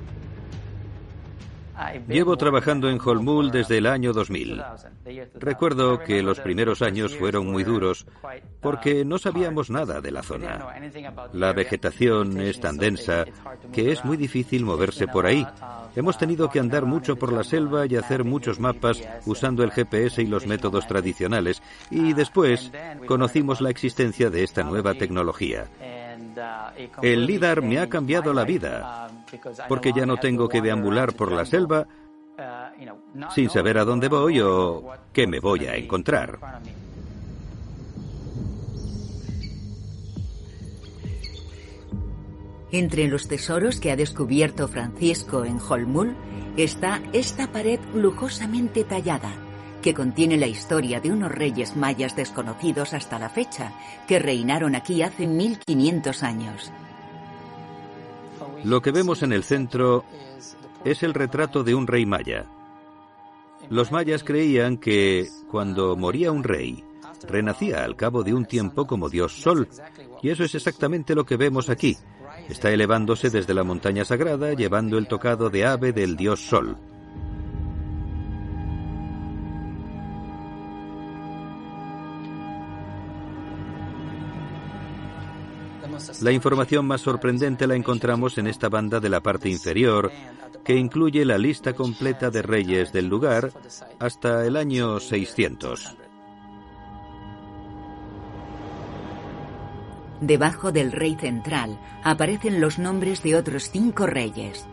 Llevo 2.09 2.37
trabajando 2.37 2.89
en 2.89 2.99
Holmul 3.03 3.51
desde 3.51 3.79
el 3.79 3.87
año 3.87 4.13
2000. 4.13 4.63
Recuerdo 5.35 5.99
que 5.99 6.23
los 6.23 6.41
primeros 6.41 6.83
años 6.83 7.17
fueron 7.17 7.47
muy 7.47 7.65
duros 7.65 8.07
porque 8.61 9.05
no 9.05 9.19
sabíamos 9.19 9.71
nada 9.71 10.01
de 10.01 10.11
la 10.11 10.23
zona. 10.23 10.67
La 11.33 11.53
vegetación 11.53 12.41
es 12.41 12.61
tan 12.61 12.77
densa 12.79 13.25
que 13.73 13.93
es 13.93 14.05
muy 14.05 14.17
difícil 14.17 14.65
moverse 14.65 15.07
por 15.07 15.27
ahí. 15.27 15.47
Hemos 15.95 16.19
tenido 16.19 16.51
que 16.51 16.61
andar 16.61 16.85
mucho 16.85 17.17
por 17.17 17.33
la 17.33 17.45
selva 17.45 17.87
y 17.87 17.97
hacer 17.97 18.25
muchos 18.25 18.61
mapas 18.61 19.03
usando 19.25 19.63
el 19.63 19.71
GPS 19.71 20.23
y 20.23 20.27
los 20.27 20.47
métodos 20.47 20.87
tradicionales. 20.87 21.63
Y 21.91 22.13
después 22.13 22.71
conocimos 23.07 23.61
la 23.61 23.71
existencia 23.71 24.31
de 24.31 24.45
esta 24.45 24.63
nueva 24.63 24.95
tecnología. 24.95 25.67
El 27.03 27.27
LIDAR 27.27 27.63
me 27.63 27.79
ha 27.79 27.89
cambiado 27.89 28.33
la 28.33 28.45
vida, 28.45 29.09
porque 29.69 29.93
ya 29.93 30.07
no 30.07 30.17
tengo 30.17 30.49
que 30.49 30.61
deambular 30.61 31.15
por 31.15 31.33
la 31.33 31.45
selva 31.45 31.87
sin 33.35 33.49
saber 33.49 33.79
a 33.79 33.85
dónde 33.85 34.09
voy 34.09 34.41
o 34.41 34.93
qué 35.13 35.27
me 35.27 35.41
voy 35.41 35.67
a 35.67 35.77
encontrar. 35.77 36.39
Entre 42.73 43.09
los 43.09 43.29
tesoros 43.29 43.81
que 43.81 43.91
ha 43.91 43.97
descubierto 43.97 44.69
Francisco 44.69 45.45
en 45.45 45.59
Holmul 45.59 46.15
está 46.57 47.01
esta 47.13 47.51
pared 47.51 47.81
lujosamente 47.95 48.85
tallada, 48.85 49.31
que 49.87 49.95
contiene 49.95 50.37
la 50.37 50.49
historia 50.49 51.01
de 51.01 51.13
unos 51.13 51.31
reyes 51.31 51.77
mayas 51.77 52.17
desconocidos 52.17 52.93
hasta 52.93 53.21
la 53.21 53.29
fecha, 53.29 53.71
que 54.09 54.19
reinaron 54.19 54.75
aquí 54.75 55.01
hace 55.01 55.29
1500 55.29 56.25
años. 56.25 56.73
Lo 58.65 58.83
que 58.83 58.91
vemos 58.91 59.23
en 59.23 59.33
el 59.33 59.45
centro 59.45 60.05
es 60.85 61.05
el 61.05 61.15
retrato 61.15 61.63
de 61.63 61.77
un 61.77 61.87
rey 61.87 62.05
maya. 62.05 62.47
Los 63.71 63.93
mayas 63.93 64.25
creían 64.25 64.79
que 64.79 65.29
cuando 65.49 65.95
moría 65.95 66.33
un 66.33 66.43
rey, 66.43 66.83
renacía 67.29 67.85
al 67.85 67.95
cabo 67.95 68.25
de 68.25 68.35
un 68.35 68.45
tiempo 68.45 68.89
como 68.89 69.09
dios 69.09 69.41
sol, 69.41 69.69
y 70.21 70.31
eso 70.31 70.43
es 70.43 70.57
exactamente 70.57 71.15
lo 71.15 71.25
que 71.25 71.37
vemos 71.37 71.71
aquí. 71.71 71.97
Está 72.49 72.73
elevándose 72.73 73.31
desde 73.31 73.55
la 73.55 73.63
montaña 73.63 74.05
sagrada, 74.05 74.53
llevando 74.53 74.99
el 74.99 75.07
tocado 75.07 75.49
de 75.49 75.65
ave 75.65 75.93
del 75.93 76.17
dios 76.17 76.41
sol. 76.41 76.77
La 86.23 86.33
información 86.33 86.87
más 86.87 87.03
sorprendente 87.03 87.67
la 87.67 87.75
encontramos 87.75 88.39
en 88.39 88.47
esta 88.47 88.69
banda 88.69 89.01
de 89.01 89.11
la 89.11 89.21
parte 89.21 89.51
inferior, 89.51 90.11
que 90.65 90.75
incluye 90.75 91.25
la 91.25 91.37
lista 91.37 91.75
completa 91.75 92.31
de 92.31 92.43
reyes 92.43 92.93
del 92.93 93.07
lugar 93.07 93.53
hasta 93.99 94.47
el 94.47 94.57
año 94.57 94.99
600. 94.99 95.97
Debajo 100.21 100.73
del 100.73 100.93
rey 100.93 101.15
central 101.17 101.79
aparecen 102.03 102.61
los 102.61 102.79
nombres 102.79 103.23
de 103.23 103.37
otros 103.37 103.71
cinco 103.71 104.07
reyes. 104.07 104.67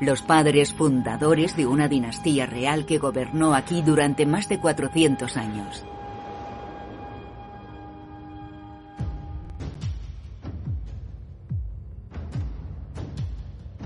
Los 0.00 0.20
padres 0.20 0.74
fundadores 0.74 1.56
de 1.56 1.66
una 1.66 1.88
dinastía 1.88 2.44
real 2.44 2.84
que 2.84 2.98
gobernó 2.98 3.54
aquí 3.54 3.80
durante 3.80 4.26
más 4.26 4.48
de 4.50 4.58
400 4.58 5.36
años. 5.38 5.84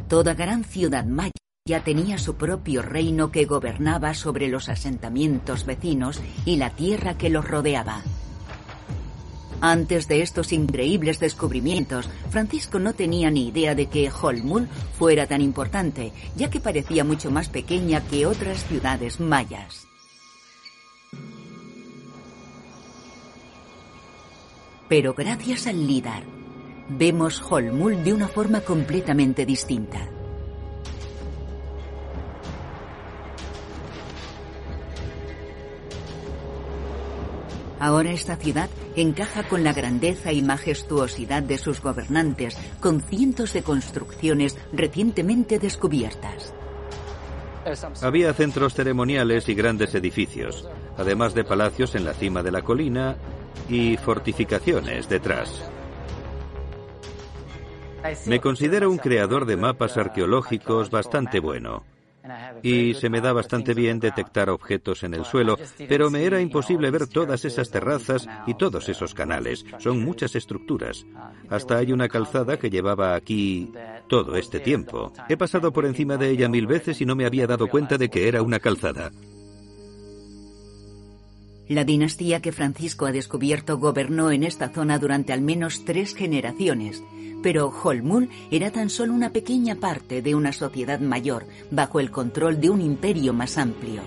Toda 0.09 0.33
gran 0.33 0.65
ciudad 0.65 1.05
maya 1.05 1.33
tenía 1.85 2.17
su 2.17 2.37
propio 2.37 2.81
reino 2.81 3.31
que 3.31 3.45
gobernaba 3.45 4.15
sobre 4.15 4.49
los 4.49 4.71
asentamientos 4.71 5.67
vecinos 5.67 6.23
y 6.47 6.57
la 6.57 6.71
tierra 6.71 7.19
que 7.19 7.29
los 7.29 7.47
rodeaba. 7.47 8.01
Antes 9.61 10.09
de 10.09 10.23
estos 10.23 10.53
increíbles 10.55 11.21
descubrimientos, 11.21 12.09
Francisco 12.31 12.79
no 12.79 12.95
tenía 12.95 13.31
ni 13.31 13.49
idea 13.49 13.75
de 13.75 13.87
que 13.87 14.11
Holmul 14.11 14.69
fuera 14.97 15.27
tan 15.27 15.43
importante, 15.43 16.13
ya 16.37 16.49
que 16.49 16.61
parecía 16.61 17.05
mucho 17.05 17.31
más 17.31 17.51
pequeña 17.51 18.01
que 18.01 18.25
otras 18.25 18.65
ciudades 18.65 19.21
mayas. 19.21 19.87
Pero 24.89 25.13
gracias 25.13 25.67
al 25.67 25.87
LIDAR, 25.87 26.38
vemos 26.89 27.43
Holmul 27.49 28.03
de 28.03 28.13
una 28.13 28.29
forma 28.29 28.61
completamente 28.61 29.45
distinta. 29.45 30.09
Ahora 37.81 38.11
esta 38.11 38.37
ciudad 38.37 38.69
encaja 38.97 39.45
con 39.45 39.63
la 39.63 39.73
grandeza 39.73 40.33
y 40.33 40.43
majestuosidad 40.43 41.43
de 41.43 41.59
sus 41.59 41.81
gobernantes, 41.81 42.57
con 42.81 43.01
cientos 43.01 43.53
de 43.53 43.63
construcciones 43.63 44.57
recientemente 44.73 45.59
descubiertas. 45.59 46.53
Había 48.03 48.33
centros 48.33 48.75
ceremoniales 48.75 49.49
y 49.49 49.55
grandes 49.55 49.95
edificios, 49.95 50.69
además 50.97 51.35
de 51.35 51.45
palacios 51.45 51.95
en 51.95 52.05
la 52.05 52.15
cima 52.15 52.43
de 52.43 52.51
la 52.51 52.63
colina 52.63 53.17
y 53.69 53.97
fortificaciones 53.97 55.09
detrás. 55.09 55.71
Me 58.27 58.41
considero 58.41 58.91
un 58.91 58.99
creador 58.99 59.47
de 59.47 59.57
mapas 59.57 59.97
arqueológicos 59.97 60.91
bastante 60.91 61.41
bueno. 61.41 61.85
Y 62.63 62.95
se 62.95 63.09
me 63.09 63.21
da 63.21 63.33
bastante 63.33 63.73
bien 63.73 64.01
detectar 64.01 64.51
objetos 64.51 65.03
en 65.03 65.15
el 65.15 65.25
suelo, 65.25 65.57
pero 65.89 66.11
me 66.11 66.25
era 66.25 66.41
imposible 66.41 66.91
ver 66.91 67.07
todas 67.07 67.45
esas 67.45 67.71
terrazas 67.71 68.29
y 68.47 68.55
todos 68.55 68.89
esos 68.89 69.15
canales. 69.15 69.65
Son 69.79 70.05
muchas 70.05 70.35
estructuras. 70.35 71.07
Hasta 71.49 71.79
hay 71.79 71.93
una 71.93 72.09
calzada 72.09 72.59
que 72.59 72.71
llevaba 72.71 73.15
aquí 73.15 73.73
todo 74.09 74.37
este 74.37 74.61
tiempo. 74.61 75.13
He 75.29 75.37
pasado 75.37 75.73
por 75.73 75.87
encima 75.87 76.17
de 76.17 76.31
ella 76.31 76.49
mil 76.49 76.67
veces 76.67 77.01
y 77.01 77.07
no 77.07 77.17
me 77.17 77.25
había 77.25 77.47
dado 77.47 77.69
cuenta 77.69 77.97
de 77.97 78.11
que 78.11 78.29
era 78.29 78.43
una 78.43 78.59
calzada. 78.59 79.11
La 81.69 81.85
dinastía 81.85 82.41
que 82.41 82.51
Francisco 82.51 83.05
ha 83.05 83.13
descubierto 83.13 83.77
gobernó 83.77 84.31
en 84.31 84.43
esta 84.43 84.71
zona 84.71 84.99
durante 84.99 85.35
al 85.35 85.43
menos 85.43 85.85
tres 85.85 86.15
generaciones, 86.15 87.03
pero 87.43 87.73
Holmul 87.83 88.29
era 88.51 88.71
tan 88.71 88.91
solo 88.91 89.13
una 89.13 89.31
pequeña 89.31 89.77
parte 89.77 90.23
de 90.23 90.35
una 90.35 90.53
sociedad 90.53 91.01
mayor, 91.01 91.47
bajo 91.71 92.01
el 92.01 92.11
control 92.11 92.61
de 92.61 92.71
un 92.71 92.81
imperio 92.81 93.33
más 93.33 93.59
amplio. 93.59 94.03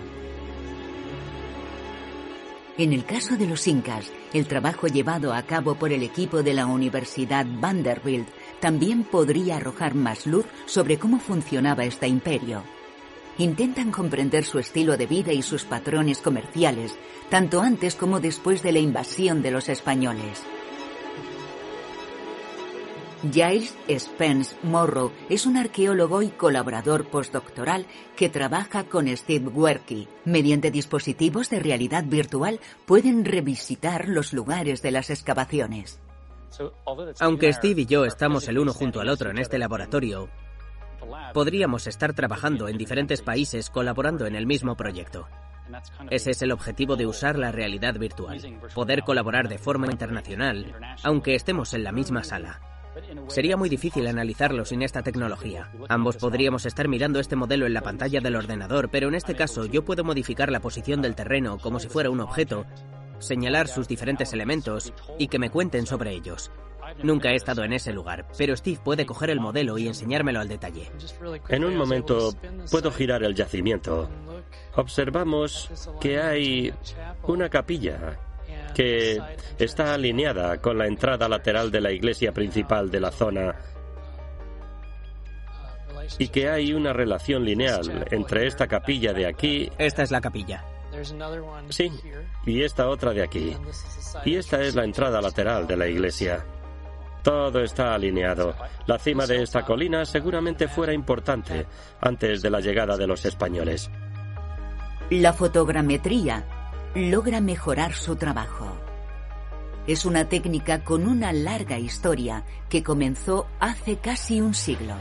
En 2.77 2.93
el 2.93 3.05
caso 3.05 3.37
de 3.37 3.47
los 3.47 3.67
incas, 3.67 4.11
el 4.33 4.47
trabajo 4.47 4.87
llevado 4.87 5.33
a 5.33 5.43
cabo 5.43 5.75
por 5.75 5.91
el 5.91 6.03
equipo 6.03 6.41
de 6.41 6.53
la 6.53 6.65
Universidad 6.65 7.45
Vanderbilt 7.45 8.27
también 8.59 9.03
podría 9.03 9.57
arrojar 9.57 9.93
más 9.93 10.25
luz 10.25 10.45
sobre 10.65 10.97
cómo 10.97 11.19
funcionaba 11.19 11.83
este 11.83 12.07
imperio 12.07 12.63
intentan 13.37 13.91
comprender 13.91 14.43
su 14.43 14.59
estilo 14.59 14.97
de 14.97 15.07
vida 15.07 15.33
y 15.33 15.41
sus 15.41 15.63
patrones 15.63 16.19
comerciales, 16.19 16.95
tanto 17.29 17.61
antes 17.61 17.95
como 17.95 18.19
después 18.19 18.61
de 18.63 18.71
la 18.71 18.79
invasión 18.79 19.41
de 19.41 19.51
los 19.51 19.69
españoles. 19.69 20.43
Giles 23.29 23.77
Spence 23.87 24.55
Morrow 24.63 25.11
es 25.29 25.45
un 25.45 25.55
arqueólogo 25.55 26.23
y 26.23 26.29
colaborador 26.29 27.05
postdoctoral 27.05 27.85
que 28.15 28.29
trabaja 28.29 28.85
con 28.85 29.07
Steve 29.15 29.47
Werke. 29.47 30.07
Mediante 30.25 30.71
dispositivos 30.71 31.49
de 31.51 31.59
realidad 31.59 32.03
virtual 32.03 32.59
pueden 32.87 33.23
revisitar 33.23 34.07
los 34.07 34.33
lugares 34.33 34.81
de 34.81 34.91
las 34.91 35.11
excavaciones. 35.11 35.99
Aunque 37.19 37.53
Steve 37.53 37.81
y 37.81 37.85
yo 37.85 38.05
estamos 38.05 38.47
el 38.47 38.57
uno 38.57 38.73
junto 38.73 38.99
al 38.99 39.09
otro 39.09 39.29
en 39.29 39.37
este 39.37 39.59
laboratorio, 39.59 40.27
podríamos 41.33 41.85
estar 41.85 42.13
trabajando 42.13 42.67
en 42.67 42.77
diferentes 42.77 43.21
países 43.21 43.69
colaborando 43.69 44.25
en 44.25 44.35
el 44.35 44.47
mismo 44.47 44.75
proyecto. 44.75 45.27
Ese 46.09 46.31
es 46.31 46.41
el 46.41 46.51
objetivo 46.51 46.95
de 46.95 47.05
usar 47.05 47.37
la 47.37 47.51
realidad 47.51 47.93
virtual, 47.99 48.41
poder 48.73 49.03
colaborar 49.03 49.47
de 49.47 49.59
forma 49.59 49.87
internacional, 49.91 50.75
aunque 51.03 51.35
estemos 51.35 51.75
en 51.75 51.83
la 51.83 51.91
misma 51.91 52.23
sala. 52.23 52.70
Sería 53.27 53.57
muy 53.57 53.69
difícil 53.69 54.07
analizarlo 54.07 54.65
sin 54.65 54.81
esta 54.81 55.01
tecnología. 55.01 55.71
Ambos 55.89 56.17
podríamos 56.17 56.65
estar 56.65 56.87
mirando 56.87 57.19
este 57.19 57.35
modelo 57.35 57.65
en 57.65 57.73
la 57.73 57.81
pantalla 57.81 58.19
del 58.19 58.35
ordenador, 58.35 58.89
pero 58.89 59.07
en 59.07 59.15
este 59.15 59.35
caso 59.35 59.65
yo 59.65 59.85
puedo 59.85 60.03
modificar 60.03 60.51
la 60.51 60.59
posición 60.59 61.01
del 61.01 61.15
terreno 61.15 61.57
como 61.57 61.79
si 61.79 61.87
fuera 61.87 62.09
un 62.09 62.19
objeto, 62.19 62.65
señalar 63.19 63.67
sus 63.67 63.87
diferentes 63.87 64.33
elementos 64.33 64.93
y 65.17 65.27
que 65.27 65.39
me 65.39 65.49
cuenten 65.49 65.85
sobre 65.85 66.11
ellos. 66.11 66.51
Nunca 67.03 67.31
he 67.31 67.35
estado 67.35 67.63
en 67.63 67.73
ese 67.73 67.93
lugar, 67.93 68.27
pero 68.37 68.55
Steve 68.55 68.79
puede 68.83 69.05
coger 69.05 69.29
el 69.29 69.39
modelo 69.39 69.77
y 69.77 69.87
enseñármelo 69.87 70.39
al 70.39 70.49
detalle. 70.49 70.91
En 71.47 71.63
un 71.63 71.75
momento 71.75 72.33
puedo 72.69 72.91
girar 72.91 73.23
el 73.23 73.35
yacimiento. 73.35 74.09
Observamos 74.75 75.69
que 75.99 76.19
hay 76.19 76.73
una 77.23 77.49
capilla 77.49 78.17
que 78.73 79.19
está 79.59 79.93
alineada 79.93 80.57
con 80.57 80.77
la 80.77 80.87
entrada 80.87 81.27
lateral 81.27 81.71
de 81.71 81.81
la 81.81 81.91
iglesia 81.91 82.31
principal 82.31 82.89
de 82.89 82.99
la 82.99 83.11
zona 83.11 83.55
y 86.17 86.27
que 86.27 86.49
hay 86.49 86.73
una 86.73 86.93
relación 86.93 87.45
lineal 87.45 88.05
entre 88.11 88.47
esta 88.47 88.67
capilla 88.67 89.13
de 89.13 89.27
aquí. 89.27 89.69
Esta 89.77 90.03
es 90.03 90.11
la 90.11 90.21
capilla. 90.21 90.63
Sí, 91.69 91.89
y 92.45 92.63
esta 92.63 92.89
otra 92.89 93.11
de 93.11 93.23
aquí. 93.23 93.55
Y 94.25 94.35
esta 94.35 94.61
es 94.61 94.75
la 94.75 94.83
entrada 94.83 95.21
lateral 95.21 95.65
de 95.67 95.77
la 95.77 95.87
iglesia. 95.87 96.45
Todo 97.23 97.61
está 97.61 97.93
alineado. 97.93 98.55
La 98.87 98.97
cima 98.97 99.25
de 99.25 99.43
esta 99.43 99.63
colina 99.63 100.05
seguramente 100.05 100.67
fuera 100.67 100.91
importante 100.91 101.65
antes 102.01 102.41
de 102.41 102.49
la 102.49 102.59
llegada 102.59 102.97
de 102.97 103.07
los 103.07 103.23
españoles. 103.25 103.89
La 105.11 105.33
fotogrametría 105.33 106.60
logra 106.95 107.39
mejorar 107.41 107.93
su 107.93 108.15
trabajo. 108.15 108.77
Es 109.87 110.05
una 110.05 110.27
técnica 110.27 110.83
con 110.83 111.07
una 111.07 111.33
larga 111.33 111.79
historia 111.79 112.43
que 112.69 112.83
comenzó 112.83 113.47
hace 113.59 113.97
casi 113.97 114.41
un 114.41 114.53
siglo. 114.53 114.95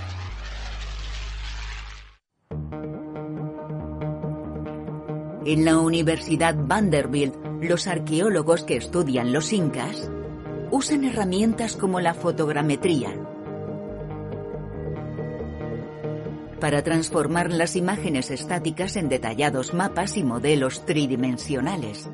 En 5.45 5.65
la 5.65 5.79
Universidad 5.79 6.55
Vanderbilt, 6.57 7.35
los 7.61 7.87
arqueólogos 7.87 8.63
que 8.63 8.77
estudian 8.77 9.33
los 9.33 9.53
incas 9.53 10.11
usan 10.71 11.05
herramientas 11.05 11.77
como 11.77 12.01
la 12.01 12.15
fotogrametría 12.15 13.15
para 16.61 16.83
transformar 16.83 17.51
las 17.51 17.75
imágenes 17.75 18.31
estáticas 18.31 18.97
en 18.97 19.09
detallados 19.09 19.75
mapas 19.75 20.17
y 20.17 20.23
modelos 20.23 20.85
tridimensionales. 20.85 22.09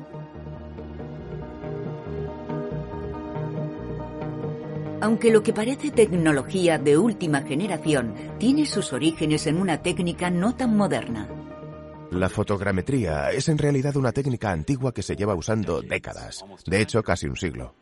Aunque 4.99 5.31
lo 5.31 5.43
que 5.43 5.53
parece 5.53 5.91
tecnología 5.91 6.79
de 6.79 6.97
última 6.97 7.41
generación 7.41 8.15
tiene 8.39 8.65
sus 8.65 8.93
orígenes 8.93 9.45
en 9.45 9.57
una 9.57 9.81
técnica 9.83 10.29
no 10.29 10.55
tan 10.55 10.75
moderna. 10.75 11.29
La 12.11 12.29
fotogrametría 12.29 13.31
es 13.31 13.49
en 13.49 13.57
realidad 13.57 13.95
una 13.95 14.11
técnica 14.11 14.51
antigua 14.51 14.93
que 14.93 15.03
se 15.03 15.15
lleva 15.15 15.35
usando 15.35 15.81
décadas, 15.81 16.43
de 16.65 16.81
hecho 16.81 17.03
casi 17.03 17.27
un 17.27 17.35
siglo. 17.35 17.75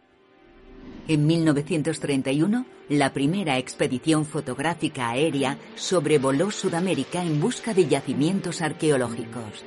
En 1.07 1.27
1931, 1.27 2.65
la 2.89 3.13
primera 3.13 3.59
expedición 3.59 4.25
fotográfica 4.25 5.09
aérea 5.09 5.59
sobrevoló 5.75 6.49
Sudamérica 6.49 7.23
en 7.23 7.39
busca 7.39 7.75
de 7.75 7.87
yacimientos 7.87 8.61
arqueológicos. 8.61 9.63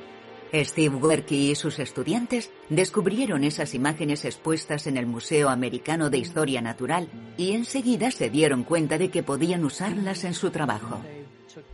Steve 0.53 0.95
Werke 0.95 1.35
y 1.35 1.55
sus 1.55 1.79
estudiantes 1.79 2.51
descubrieron 2.69 3.45
esas 3.45 3.73
imágenes 3.73 4.25
expuestas 4.25 4.87
en 4.87 4.97
el 4.97 5.05
Museo 5.05 5.47
Americano 5.47 6.09
de 6.09 6.17
Historia 6.17 6.61
Natural 6.61 7.07
y 7.37 7.53
enseguida 7.53 8.11
se 8.11 8.29
dieron 8.29 8.63
cuenta 8.63 8.97
de 8.97 9.09
que 9.09 9.23
podían 9.23 9.63
usarlas 9.63 10.25
en 10.25 10.33
su 10.33 10.49
trabajo. 10.49 10.99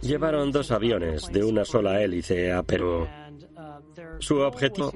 Llevaron 0.02 0.52
dos 0.52 0.70
aviones 0.72 1.28
de 1.32 1.44
una 1.44 1.66
sola 1.66 2.04
hélice 2.04 2.52
a 2.52 2.62
Perú. 2.62 3.08
Su 4.20 4.40
objetivo 4.40 4.92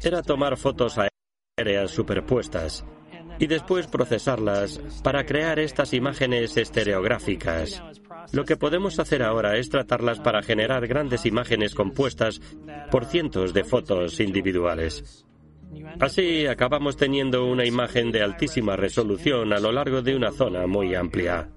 era 0.00 0.22
tomar 0.22 0.56
fotos 0.56 0.96
aéreas 1.58 1.90
superpuestas 1.90 2.84
y 3.38 3.46
después 3.46 3.86
procesarlas 3.86 4.80
para 5.02 5.24
crear 5.24 5.58
estas 5.58 5.92
imágenes 5.92 6.56
estereográficas. 6.56 7.82
Lo 8.32 8.44
que 8.44 8.56
podemos 8.56 8.98
hacer 8.98 9.22
ahora 9.22 9.56
es 9.56 9.68
tratarlas 9.68 10.20
para 10.20 10.42
generar 10.42 10.86
grandes 10.86 11.26
imágenes 11.26 11.74
compuestas 11.74 12.40
por 12.90 13.04
cientos 13.04 13.52
de 13.54 13.64
fotos 13.64 14.20
individuales. 14.20 15.24
Así 16.00 16.46
acabamos 16.46 16.96
teniendo 16.96 17.46
una 17.46 17.64
imagen 17.64 18.12
de 18.12 18.22
altísima 18.22 18.76
resolución 18.76 19.52
a 19.52 19.58
lo 19.58 19.72
largo 19.72 20.02
de 20.02 20.16
una 20.16 20.32
zona 20.32 20.66
muy 20.66 20.94
amplia. 20.94 21.48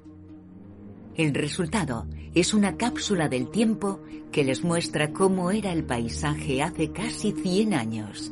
El 1.15 1.33
resultado 1.33 2.07
es 2.33 2.53
una 2.53 2.77
cápsula 2.77 3.27
del 3.27 3.49
tiempo 3.49 3.99
que 4.31 4.43
les 4.43 4.63
muestra 4.63 5.11
cómo 5.11 5.51
era 5.51 5.73
el 5.73 5.83
paisaje 5.83 6.61
hace 6.61 6.91
casi 6.91 7.31
100 7.31 7.73
años. 7.73 8.31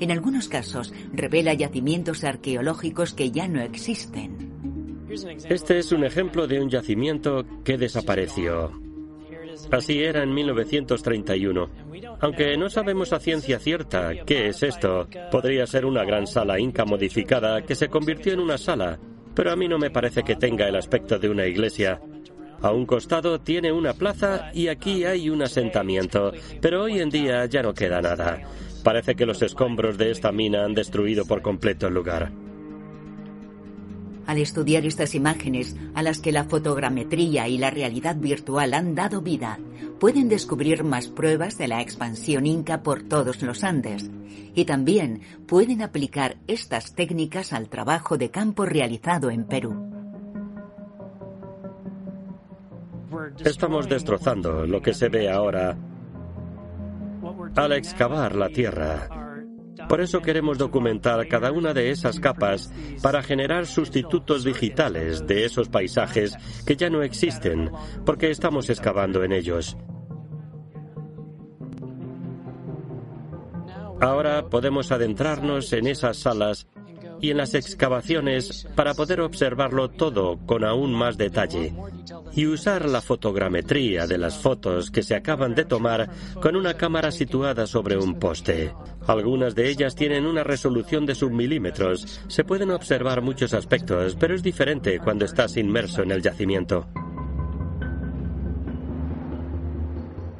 En 0.00 0.10
algunos 0.10 0.48
casos 0.48 0.92
revela 1.12 1.54
yacimientos 1.54 2.24
arqueológicos 2.24 3.14
que 3.14 3.30
ya 3.30 3.48
no 3.48 3.60
existen. 3.60 4.52
Este 5.48 5.78
es 5.78 5.92
un 5.92 6.04
ejemplo 6.04 6.46
de 6.46 6.60
un 6.60 6.70
yacimiento 6.70 7.44
que 7.64 7.76
desapareció. 7.76 8.72
Así 9.70 10.02
era 10.02 10.22
en 10.22 10.34
1931. 10.34 11.68
Aunque 12.20 12.56
no 12.56 12.70
sabemos 12.70 13.12
a 13.12 13.20
ciencia 13.20 13.58
cierta 13.58 14.12
qué 14.24 14.48
es 14.48 14.62
esto, 14.62 15.08
podría 15.30 15.66
ser 15.66 15.84
una 15.84 16.04
gran 16.04 16.26
sala 16.26 16.58
inca 16.58 16.84
modificada 16.84 17.62
que 17.62 17.74
se 17.74 17.88
convirtió 17.88 18.32
en 18.32 18.40
una 18.40 18.58
sala, 18.58 18.98
pero 19.34 19.50
a 19.50 19.56
mí 19.56 19.68
no 19.68 19.78
me 19.78 19.90
parece 19.90 20.22
que 20.22 20.36
tenga 20.36 20.68
el 20.68 20.76
aspecto 20.76 21.18
de 21.18 21.28
una 21.28 21.46
iglesia. 21.46 22.00
A 22.60 22.70
un 22.70 22.86
costado 22.86 23.40
tiene 23.40 23.72
una 23.72 23.92
plaza 23.92 24.50
y 24.54 24.68
aquí 24.68 25.04
hay 25.04 25.28
un 25.28 25.42
asentamiento, 25.42 26.32
pero 26.60 26.84
hoy 26.84 27.00
en 27.00 27.10
día 27.10 27.44
ya 27.46 27.62
no 27.62 27.74
queda 27.74 28.00
nada. 28.00 28.40
Parece 28.82 29.14
que 29.14 29.26
los 29.26 29.42
escombros 29.42 29.96
de 29.96 30.10
esta 30.10 30.32
mina 30.32 30.64
han 30.64 30.74
destruido 30.74 31.24
por 31.24 31.42
completo 31.42 31.86
el 31.86 31.94
lugar. 31.94 32.32
Al 34.26 34.38
estudiar 34.38 34.86
estas 34.86 35.14
imágenes, 35.14 35.76
a 35.94 36.02
las 36.02 36.20
que 36.20 36.32
la 36.32 36.44
fotogrametría 36.44 37.48
y 37.48 37.58
la 37.58 37.70
realidad 37.70 38.16
virtual 38.16 38.74
han 38.74 38.94
dado 38.94 39.20
vida, 39.20 39.58
pueden 39.98 40.28
descubrir 40.28 40.84
más 40.84 41.08
pruebas 41.08 41.58
de 41.58 41.68
la 41.68 41.80
expansión 41.80 42.46
inca 42.46 42.82
por 42.82 43.02
todos 43.02 43.42
los 43.42 43.64
Andes 43.64 44.10
y 44.54 44.64
también 44.64 45.22
pueden 45.46 45.82
aplicar 45.82 46.36
estas 46.46 46.94
técnicas 46.94 47.52
al 47.52 47.68
trabajo 47.68 48.16
de 48.16 48.30
campo 48.30 48.64
realizado 48.64 49.30
en 49.30 49.44
Perú. 49.44 49.88
Estamos 53.44 53.88
destrozando 53.88 54.66
lo 54.66 54.80
que 54.80 54.94
se 54.94 55.08
ve 55.08 55.30
ahora 55.30 55.76
al 57.56 57.72
excavar 57.72 58.34
la 58.36 58.48
Tierra. 58.48 59.08
Por 59.88 60.00
eso 60.00 60.22
queremos 60.22 60.58
documentar 60.58 61.26
cada 61.28 61.52
una 61.52 61.74
de 61.74 61.90
esas 61.90 62.20
capas 62.20 62.72
para 63.02 63.22
generar 63.22 63.66
sustitutos 63.66 64.44
digitales 64.44 65.26
de 65.26 65.44
esos 65.44 65.68
paisajes 65.68 66.36
que 66.66 66.76
ya 66.76 66.88
no 66.88 67.02
existen, 67.02 67.70
porque 68.06 68.30
estamos 68.30 68.70
excavando 68.70 69.24
en 69.24 69.32
ellos. 69.32 69.76
Ahora 74.00 74.48
podemos 74.48 74.90
adentrarnos 74.90 75.72
en 75.72 75.86
esas 75.86 76.16
salas 76.16 76.66
y 77.22 77.30
en 77.30 77.38
las 77.38 77.54
excavaciones 77.54 78.66
para 78.74 78.94
poder 78.94 79.20
observarlo 79.20 79.88
todo 79.88 80.38
con 80.44 80.64
aún 80.64 80.92
más 80.92 81.16
detalle 81.16 81.72
y 82.34 82.46
usar 82.46 82.86
la 82.86 83.00
fotogrametría 83.00 84.06
de 84.06 84.18
las 84.18 84.36
fotos 84.38 84.90
que 84.90 85.04
se 85.04 85.14
acaban 85.14 85.54
de 85.54 85.64
tomar 85.64 86.10
con 86.40 86.56
una 86.56 86.74
cámara 86.74 87.12
situada 87.12 87.66
sobre 87.66 87.96
un 87.96 88.18
poste. 88.18 88.74
Algunas 89.06 89.54
de 89.54 89.70
ellas 89.70 89.94
tienen 89.94 90.26
una 90.26 90.42
resolución 90.42 91.06
de 91.06 91.14
submilímetros. 91.14 92.20
Se 92.26 92.44
pueden 92.44 92.72
observar 92.72 93.22
muchos 93.22 93.54
aspectos, 93.54 94.16
pero 94.18 94.34
es 94.34 94.42
diferente 94.42 94.98
cuando 94.98 95.24
estás 95.24 95.56
inmerso 95.56 96.02
en 96.02 96.10
el 96.10 96.22
yacimiento. 96.22 96.88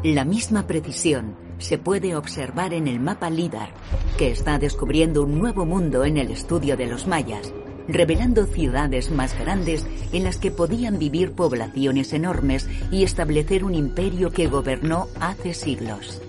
La 0.02 0.24
misma 0.24 0.66
precisión 0.66 1.36
se 1.62 1.78
puede 1.78 2.14
observar 2.16 2.74
en 2.74 2.88
el 2.88 3.00
mapa 3.00 3.30
LIDAR, 3.30 3.70
que 4.18 4.30
está 4.30 4.58
descubriendo 4.58 5.22
un 5.22 5.38
nuevo 5.38 5.64
mundo 5.64 6.04
en 6.04 6.18
el 6.18 6.30
estudio 6.30 6.76
de 6.76 6.86
los 6.86 7.06
mayas, 7.06 7.52
revelando 7.88 8.46
ciudades 8.46 9.10
más 9.10 9.38
grandes 9.38 9.86
en 10.12 10.24
las 10.24 10.38
que 10.38 10.50
podían 10.50 10.98
vivir 10.98 11.32
poblaciones 11.32 12.12
enormes 12.12 12.68
y 12.90 13.04
establecer 13.04 13.64
un 13.64 13.74
imperio 13.74 14.30
que 14.30 14.48
gobernó 14.48 15.08
hace 15.20 15.54
siglos. 15.54 16.20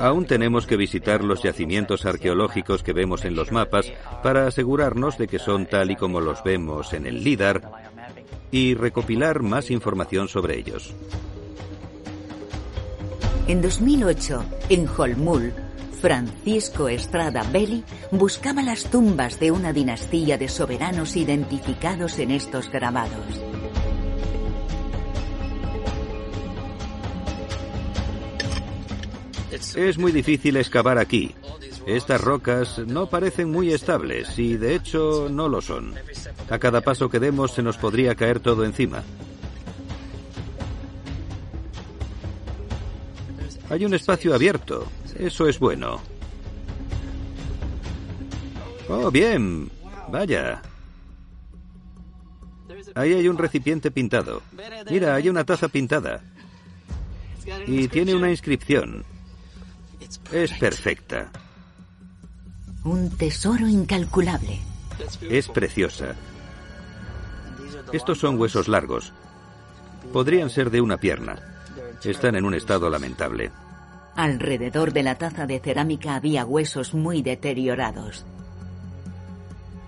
Aún 0.00 0.26
tenemos 0.26 0.66
que 0.66 0.76
visitar 0.76 1.22
los 1.22 1.42
yacimientos 1.42 2.06
arqueológicos 2.06 2.82
que 2.82 2.92
vemos 2.92 3.24
en 3.24 3.34
los 3.34 3.52
mapas 3.52 3.92
para 4.22 4.46
asegurarnos 4.46 5.18
de 5.18 5.26
que 5.26 5.38
son 5.38 5.66
tal 5.66 5.90
y 5.90 5.96
como 5.96 6.20
los 6.20 6.42
vemos 6.42 6.92
en 6.92 7.06
el 7.06 7.22
LIDAR 7.22 7.62
y 8.50 8.74
recopilar 8.74 9.42
más 9.42 9.70
información 9.70 10.28
sobre 10.28 10.58
ellos. 10.58 10.94
En 13.48 13.62
2008, 13.62 14.44
en 14.70 14.88
Holmul, 14.88 15.52
Francisco 16.00 16.88
Estrada 16.88 17.44
Belli 17.52 17.84
buscaba 18.10 18.60
las 18.60 18.90
tumbas 18.90 19.38
de 19.38 19.52
una 19.52 19.72
dinastía 19.72 20.36
de 20.36 20.48
soberanos 20.48 21.14
identificados 21.14 22.18
en 22.18 22.32
estos 22.32 22.68
grabados. 22.72 23.24
Es 29.76 29.96
muy 29.96 30.10
difícil 30.10 30.56
excavar 30.56 30.98
aquí. 30.98 31.32
Estas 31.86 32.20
rocas 32.20 32.80
no 32.80 33.08
parecen 33.08 33.52
muy 33.52 33.72
estables 33.72 34.40
y 34.40 34.56
de 34.56 34.74
hecho 34.74 35.28
no 35.30 35.48
lo 35.48 35.62
son. 35.62 35.94
A 36.50 36.58
cada 36.58 36.80
paso 36.80 37.08
que 37.08 37.20
demos 37.20 37.52
se 37.52 37.62
nos 37.62 37.76
podría 37.76 38.16
caer 38.16 38.40
todo 38.40 38.64
encima. 38.64 39.04
Hay 43.68 43.84
un 43.84 43.94
espacio 43.94 44.34
abierto. 44.34 44.86
Eso 45.18 45.48
es 45.48 45.58
bueno. 45.58 46.00
Oh, 48.88 49.10
bien. 49.10 49.70
Vaya. 50.08 50.62
Ahí 52.94 53.12
hay 53.12 53.28
un 53.28 53.36
recipiente 53.36 53.90
pintado. 53.90 54.42
Mira, 54.90 55.14
hay 55.14 55.28
una 55.28 55.44
taza 55.44 55.68
pintada. 55.68 56.22
Y 57.66 57.88
tiene 57.88 58.14
una 58.14 58.30
inscripción. 58.30 59.04
Es 60.32 60.52
perfecta. 60.52 61.30
Un 62.84 63.10
tesoro 63.10 63.66
incalculable. 63.66 64.60
Es 65.28 65.48
preciosa. 65.48 66.14
Estos 67.92 68.18
son 68.18 68.38
huesos 68.38 68.68
largos. 68.68 69.12
Podrían 70.12 70.50
ser 70.50 70.70
de 70.70 70.80
una 70.80 70.96
pierna. 70.96 71.55
Están 72.04 72.36
en 72.36 72.44
un 72.44 72.54
estado 72.54 72.88
lamentable. 72.88 73.50
Alrededor 74.14 74.92
de 74.92 75.02
la 75.02 75.16
taza 75.16 75.46
de 75.46 75.60
cerámica 75.60 76.14
había 76.14 76.44
huesos 76.44 76.94
muy 76.94 77.22
deteriorados. 77.22 78.24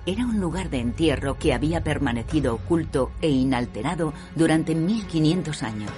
Era 0.04 0.24
un 0.24 0.40
lugar 0.40 0.70
de 0.70 0.78
entierro 0.78 1.38
que 1.38 1.52
había 1.52 1.82
permanecido 1.82 2.54
oculto 2.54 3.10
e 3.20 3.28
inalterado 3.28 4.12
durante 4.34 4.74
1500 4.74 5.62
años. 5.62 5.92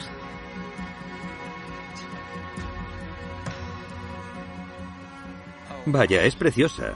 Vaya, 5.86 6.24
es 6.24 6.34
preciosa. 6.36 6.94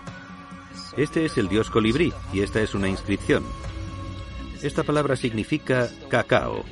Este 0.96 1.24
es 1.24 1.38
el 1.38 1.48
dios 1.48 1.70
colibrí 1.70 2.12
y 2.32 2.40
esta 2.40 2.60
es 2.60 2.74
una 2.74 2.88
inscripción. 2.88 3.44
Esta 4.62 4.82
palabra 4.82 5.16
significa 5.16 5.88
cacao. 6.08 6.64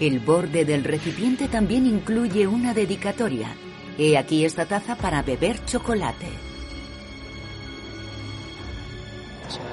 El 0.00 0.18
borde 0.18 0.64
del 0.64 0.82
recipiente 0.82 1.46
también 1.46 1.86
incluye 1.86 2.46
una 2.46 2.72
dedicatoria. 2.72 3.54
He 3.98 4.16
aquí 4.16 4.46
esta 4.46 4.64
taza 4.64 4.96
para 4.96 5.22
beber 5.22 5.62
chocolate. 5.66 6.26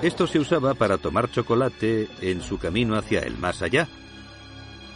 Esto 0.02 0.28
se 0.28 0.40
usaba 0.40 0.74
para 0.74 0.98
tomar 0.98 1.32
chocolate 1.32 2.10
en 2.22 2.42
su 2.42 2.58
camino 2.58 2.98
hacia 2.98 3.22
el 3.22 3.38
más 3.38 3.62
allá. 3.62 3.88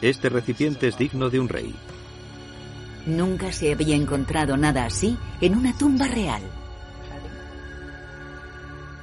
Este 0.02 0.28
recipiente 0.28 0.90
es 0.90 0.98
digno 0.98 1.30
de 1.30 1.40
un 1.40 1.48
rey. 1.48 1.74
Nunca 3.06 3.54
se 3.54 3.72
había 3.72 3.96
encontrado 3.96 4.58
nada 4.58 4.84
así 4.84 5.18
en 5.40 5.56
una 5.56 5.78
tumba 5.78 6.08
real. 6.08 6.42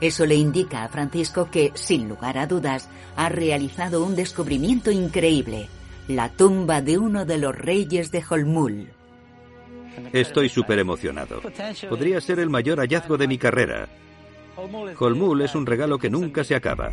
Eso 0.01 0.27
le 0.27 0.35
indica 0.35 0.85
a 0.85 0.89
Francisco 0.89 1.51
que, 1.51 1.73
sin 1.75 2.07
lugar 2.09 2.37
a 2.37 2.47
dudas, 2.47 2.89
ha 3.17 3.31
realizado 3.31 4.05
un 4.05 4.15
descubrimiento 4.15 4.93
increíble, 4.93 5.69
la 6.09 6.31
tumba 6.31 6.81
de 6.81 6.97
uno 6.97 7.27
de 7.27 7.37
los 7.37 7.55
reyes 7.55 8.11
de 8.11 8.25
Holmul. 8.29 8.89
Estoy 10.13 10.49
súper 10.49 10.79
emocionado. 10.79 11.43
Podría 11.89 12.21
ser 12.21 12.39
el 12.39 12.49
mayor 12.49 12.79
hallazgo 12.79 13.19
de 13.19 13.29
mi 13.29 13.37
carrera. 13.37 13.89
Holmul 14.99 15.43
es 15.43 15.55
un 15.55 15.67
regalo 15.67 15.99
que 15.99 16.09
nunca 16.09 16.45
se 16.45 16.55
acaba. 16.55 16.93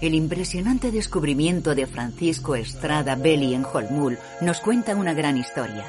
El 0.00 0.14
impresionante 0.14 0.90
descubrimiento 0.90 1.74
de 1.74 1.86
Francisco 1.86 2.56
Estrada 2.56 3.14
Belli 3.14 3.54
en 3.54 3.64
Holmul 3.64 4.18
nos 4.40 4.60
cuenta 4.60 4.96
una 4.96 5.14
gran 5.14 5.36
historia. 5.36 5.84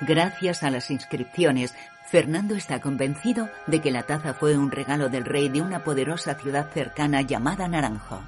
Gracias 0.00 0.62
a 0.62 0.70
las 0.70 0.90
inscripciones, 0.90 1.74
Fernando 2.10 2.54
está 2.54 2.80
convencido 2.80 3.48
de 3.66 3.80
que 3.80 3.90
la 3.90 4.02
taza 4.04 4.34
fue 4.34 4.56
un 4.56 4.70
regalo 4.70 5.08
del 5.08 5.24
rey 5.24 5.48
de 5.48 5.62
una 5.62 5.84
poderosa 5.84 6.34
ciudad 6.34 6.70
cercana 6.72 7.22
llamada 7.22 7.66
Naranjo. 7.66 8.20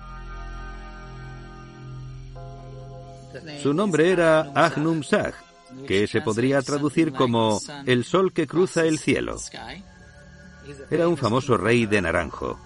Su 3.62 3.74
nombre 3.74 4.10
era 4.10 4.50
Agnum 4.54 5.02
Sag, 5.02 5.34
que 5.86 6.06
se 6.06 6.22
podría 6.22 6.62
traducir 6.62 7.12
como 7.12 7.60
el 7.86 8.04
sol 8.04 8.32
que 8.32 8.46
cruza 8.46 8.84
el 8.84 8.98
cielo. 8.98 9.36
Era 10.90 11.06
un 11.06 11.16
famoso 11.16 11.56
rey 11.56 11.86
de 11.86 12.00
Naranjo. 12.00 12.58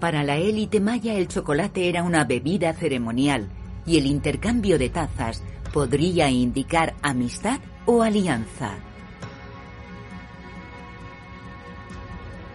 Para 0.00 0.22
la 0.22 0.36
élite 0.36 0.80
maya 0.80 1.14
el 1.14 1.28
chocolate 1.28 1.88
era 1.88 2.02
una 2.02 2.24
bebida 2.24 2.72
ceremonial 2.72 3.48
y 3.84 3.98
el 3.98 4.06
intercambio 4.06 4.78
de 4.78 4.90
tazas 4.90 5.42
podría 5.72 6.30
indicar 6.30 6.94
amistad 7.02 7.60
o 7.86 8.02
alianza. 8.02 8.78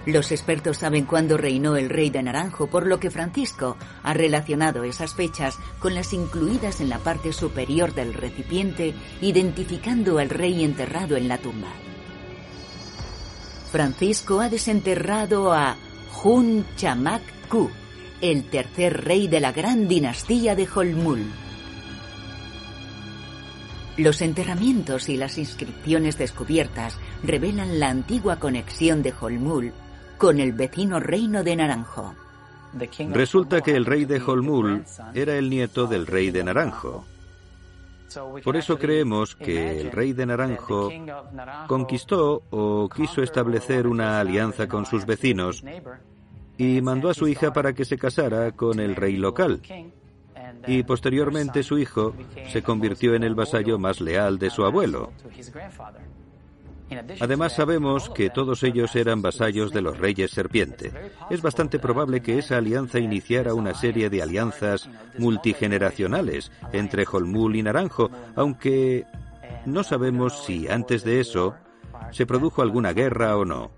Los 0.06 0.34
expertos 0.34 0.80
saben 0.80 1.06
cuándo 1.06 1.38
reinó 1.38 1.78
el 1.78 1.90
rey 1.90 2.10
de 2.10 2.22
Naranjo, 2.22 2.68
por 2.68 2.86
lo 2.88 3.00
que 3.00 3.10
Francisco 3.10 3.78
ha 4.04 4.14
relacionado 4.14 4.84
esas 4.84 5.14
fechas 5.14 5.58
con 5.80 5.96
las 5.96 6.12
incluidas 6.12 6.82
en 6.82 6.90
la 6.90 7.00
parte 7.00 7.32
superior 7.32 7.94
del 7.94 8.14
recipiente, 8.14 8.94
identificando 9.22 10.20
al 10.20 10.30
rey 10.30 10.64
enterrado 10.66 11.16
en 11.16 11.30
la 11.30 11.38
tumba. 11.38 11.70
Francisco 13.72 14.42
ha 14.42 14.50
desenterrado 14.50 15.54
a 15.54 15.78
Hun 16.22 16.66
Chamak 16.76 17.22
Ku, 17.48 17.70
el 18.20 18.50
tercer 18.50 19.06
rey 19.06 19.30
de 19.30 19.40
la 19.40 19.54
gran 19.54 19.88
dinastía 19.88 20.54
de 20.54 20.68
Holmul. 20.74 21.32
Los 23.98 24.22
enterramientos 24.22 25.08
y 25.10 25.18
las 25.18 25.38
inscripciones 25.38 26.18
descubiertas 26.18 26.98
revelan 27.24 27.80
la 27.80 27.90
antigua 27.90 28.38
conexión 28.40 29.04
de 29.04 29.14
Holmul 29.20 29.72
con 30.18 30.40
el 30.40 30.54
vecino 30.54 31.00
reino 31.00 31.44
de 31.44 31.56
Naranjo. 31.56 32.16
Resulta 33.12 33.62
que 33.62 33.76
el 33.76 33.86
rey 33.86 34.06
de 34.06 34.20
Holmul 34.20 34.84
era 35.14 35.38
el 35.38 35.50
nieto 35.50 35.86
del 35.86 36.08
rey 36.08 36.32
de 36.32 36.44
Naranjo. 36.44 37.06
Por 38.44 38.56
eso 38.58 38.78
creemos 38.78 39.36
que 39.36 39.80
el 39.80 39.92
rey 39.92 40.14
de 40.14 40.26
Naranjo 40.26 40.92
conquistó 41.68 42.44
o 42.50 42.90
quiso 42.90 43.22
establecer 43.22 43.88
una 43.88 44.20
alianza 44.20 44.68
con 44.68 44.86
sus 44.86 45.06
vecinos 45.06 45.64
y 46.58 46.82
mandó 46.82 47.10
a 47.10 47.14
su 47.14 47.28
hija 47.28 47.54
para 47.54 47.74
que 47.74 47.86
se 47.86 47.98
casara 47.98 48.52
con 48.52 48.80
el 48.80 48.96
rey 48.96 49.18
local. 49.18 49.62
Y 50.68 50.84
posteriormente 50.84 51.64
su 51.64 51.78
hijo 51.78 52.14
se 52.52 52.62
convirtió 52.62 53.16
en 53.16 53.24
el 53.24 53.36
vasallo 53.36 53.78
más 53.80 54.02
leal 54.02 54.40
de 54.40 54.50
su 54.50 54.64
abuelo. 54.64 55.12
Además 57.20 57.54
sabemos 57.54 58.10
que 58.10 58.30
todos 58.30 58.64
ellos 58.64 58.96
eran 58.96 59.22
vasallos 59.22 59.72
de 59.72 59.82
los 59.82 59.98
reyes 59.98 60.32
serpiente. 60.32 60.92
Es 61.30 61.42
bastante 61.42 61.80
probable 61.80 62.22
que 62.22 62.38
esa 62.38 62.58
alianza 62.58 63.00
iniciara 63.00 63.54
una 63.54 63.74
serie 63.74 64.10
de 64.10 64.22
alianzas 64.22 64.90
multigeneracionales 65.18 66.52
entre 66.72 67.06
Holmul 67.10 67.56
y 67.56 67.64
Naranjo, 67.64 68.12
aunque 68.36 69.06
no 69.66 69.84
sabemos 69.84 70.44
si 70.46 70.68
antes 70.68 71.04
de 71.04 71.20
eso 71.20 71.56
se 72.12 72.26
produjo 72.26 72.62
alguna 72.62 72.94
guerra 72.94 73.38
o 73.38 73.46
no. 73.46 73.72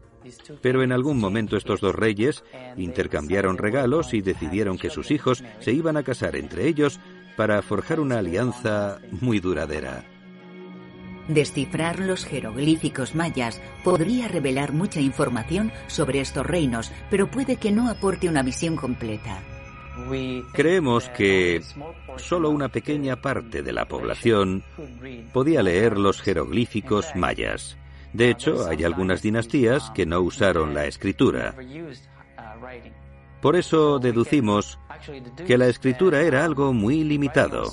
Pero 0.61 0.83
en 0.83 0.91
algún 0.91 1.19
momento 1.19 1.57
estos 1.57 1.81
dos 1.81 1.95
reyes 1.95 2.43
intercambiaron 2.77 3.57
regalos 3.57 4.13
y 4.13 4.21
decidieron 4.21 4.77
que 4.77 4.89
sus 4.89 5.11
hijos 5.11 5.43
se 5.59 5.71
iban 5.71 5.97
a 5.97 6.03
casar 6.03 6.35
entre 6.35 6.67
ellos 6.67 6.99
para 7.35 7.61
forjar 7.61 7.99
una 7.99 8.19
alianza 8.19 8.99
muy 9.21 9.39
duradera. 9.39 10.05
Descifrar 11.27 11.99
los 11.99 12.23
jeroglíficos 12.23 13.15
mayas 13.15 13.61
podría 13.83 14.27
revelar 14.27 14.73
mucha 14.73 14.99
información 14.99 15.71
sobre 15.87 16.21
estos 16.21 16.45
reinos, 16.45 16.91
pero 17.09 17.31
puede 17.31 17.55
que 17.57 17.71
no 17.71 17.89
aporte 17.89 18.29
una 18.29 18.43
visión 18.43 18.75
completa. 18.75 19.41
Creemos 20.53 21.09
que 21.09 21.61
solo 22.17 22.49
una 22.49 22.69
pequeña 22.69 23.15
parte 23.15 23.63
de 23.63 23.71
la 23.71 23.85
población 23.85 24.63
podía 25.33 25.63
leer 25.63 25.97
los 25.97 26.21
jeroglíficos 26.21 27.15
mayas. 27.15 27.77
De 28.15 28.29
hecho, 28.29 28.65
hay 28.65 28.85
algunas 28.85 29.21
dinastías 29.21 29.91
que 29.91 30.05
no 30.05 30.21
usaron 30.21 30.73
la 30.73 30.85
escritura. 30.85 31.53
Por 33.41 33.57
eso 33.57 33.99
deducimos 33.99 34.79
que 35.45 35.57
la 35.57 35.67
escritura 35.67 36.21
era 36.21 36.45
algo 36.45 36.71
muy 36.71 37.03
limitado 37.03 37.71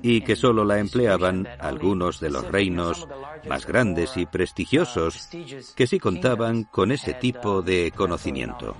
y 0.00 0.22
que 0.22 0.34
solo 0.34 0.64
la 0.64 0.78
empleaban 0.78 1.46
algunos 1.60 2.20
de 2.20 2.30
los 2.30 2.48
reinos 2.50 3.06
más 3.46 3.66
grandes 3.66 4.16
y 4.16 4.24
prestigiosos 4.24 5.28
que 5.76 5.86
sí 5.86 5.98
contaban 5.98 6.64
con 6.64 6.90
ese 6.90 7.12
tipo 7.12 7.60
de 7.60 7.92
conocimiento. 7.94 8.74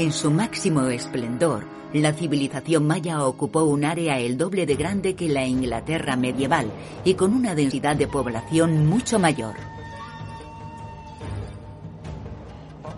En 0.00 0.12
su 0.12 0.30
máximo 0.30 0.86
esplendor, 0.86 1.66
la 1.92 2.14
civilización 2.14 2.86
maya 2.86 3.22
ocupó 3.22 3.64
un 3.64 3.84
área 3.84 4.18
el 4.18 4.38
doble 4.38 4.64
de 4.64 4.74
grande 4.74 5.14
que 5.14 5.28
la 5.28 5.46
Inglaterra 5.46 6.16
medieval 6.16 6.72
y 7.04 7.12
con 7.12 7.34
una 7.34 7.54
densidad 7.54 7.96
de 7.96 8.06
población 8.06 8.86
mucho 8.86 9.18
mayor. 9.18 9.56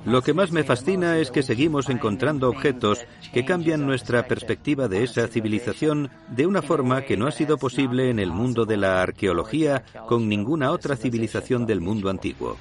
Lo 0.04 0.22
que 0.22 0.32
más 0.32 0.52
me 0.52 0.62
fascina 0.62 1.18
es 1.18 1.32
que 1.32 1.42
seguimos 1.42 1.88
encontrando 1.88 2.48
objetos 2.48 3.04
que 3.32 3.44
cambian 3.44 3.84
nuestra 3.84 4.28
perspectiva 4.28 4.86
de 4.86 5.02
esa 5.02 5.26
civilización 5.26 6.08
de 6.28 6.46
una 6.46 6.62
forma 6.62 7.02
que 7.02 7.16
no 7.16 7.26
ha 7.26 7.32
sido 7.32 7.58
posible 7.58 8.10
en 8.10 8.20
el 8.20 8.30
mundo 8.30 8.64
de 8.64 8.76
la 8.76 9.02
arqueología 9.02 9.82
con 10.06 10.28
ninguna 10.28 10.70
otra 10.70 10.94
civilización 10.94 11.66
del 11.66 11.80
mundo 11.80 12.10
antiguo. 12.10 12.56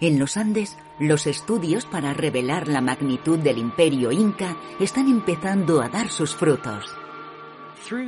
En 0.00 0.18
los 0.18 0.36
Andes, 0.36 0.76
los 1.00 1.26
estudios 1.26 1.84
para 1.84 2.14
revelar 2.14 2.68
la 2.68 2.80
magnitud 2.80 3.38
del 3.38 3.58
imperio 3.58 4.12
inca 4.12 4.56
están 4.78 5.08
empezando 5.08 5.82
a 5.82 5.88
dar 5.88 6.08
sus 6.08 6.34
frutos. 6.34 6.84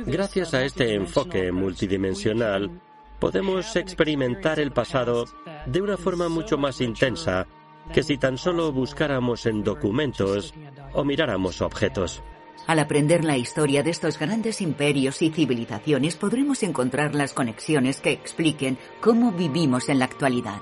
Gracias 0.05 0.53
a 0.53 0.63
este 0.63 0.93
enfoque 0.93 1.51
multidimensional, 1.51 2.81
podemos 3.19 3.75
experimentar 3.75 4.59
el 4.59 4.71
pasado 4.71 5.25
de 5.65 5.81
una 5.81 5.97
forma 5.97 6.29
mucho 6.29 6.57
más 6.57 6.79
intensa 6.81 7.47
que 7.93 8.03
si 8.03 8.17
tan 8.17 8.37
solo 8.37 8.71
buscáramos 8.71 9.45
en 9.45 9.63
documentos 9.63 10.53
o 10.93 11.03
miráramos 11.03 11.61
objetos. 11.61 12.23
Al 12.67 12.79
aprender 12.79 13.23
la 13.23 13.37
historia 13.37 13.83
de 13.83 13.91
estos 13.91 14.17
grandes 14.17 14.61
imperios 14.61 15.21
y 15.21 15.29
civilizaciones 15.31 16.15
podremos 16.15 16.63
encontrar 16.63 17.15
las 17.15 17.33
conexiones 17.33 17.99
que 17.99 18.11
expliquen 18.11 18.77
cómo 19.01 19.31
vivimos 19.31 19.89
en 19.89 19.99
la 19.99 20.05
actualidad. 20.05 20.61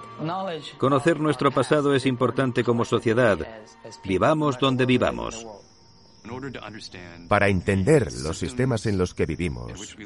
Conocer 0.78 1.20
nuestro 1.20 1.52
pasado 1.52 1.93
es 1.93 2.06
importante 2.06 2.64
como 2.64 2.86
sociedad. 2.86 3.38
Vivamos 4.04 4.58
donde 4.60 4.86
vivamos. 4.86 5.45
Para 7.28 7.47
entender 7.47 8.12
los 8.24 8.38
sistemas 8.38 8.86
en 8.86 8.97
los 8.97 9.14
que 9.14 9.26
vivimos, 9.26 9.97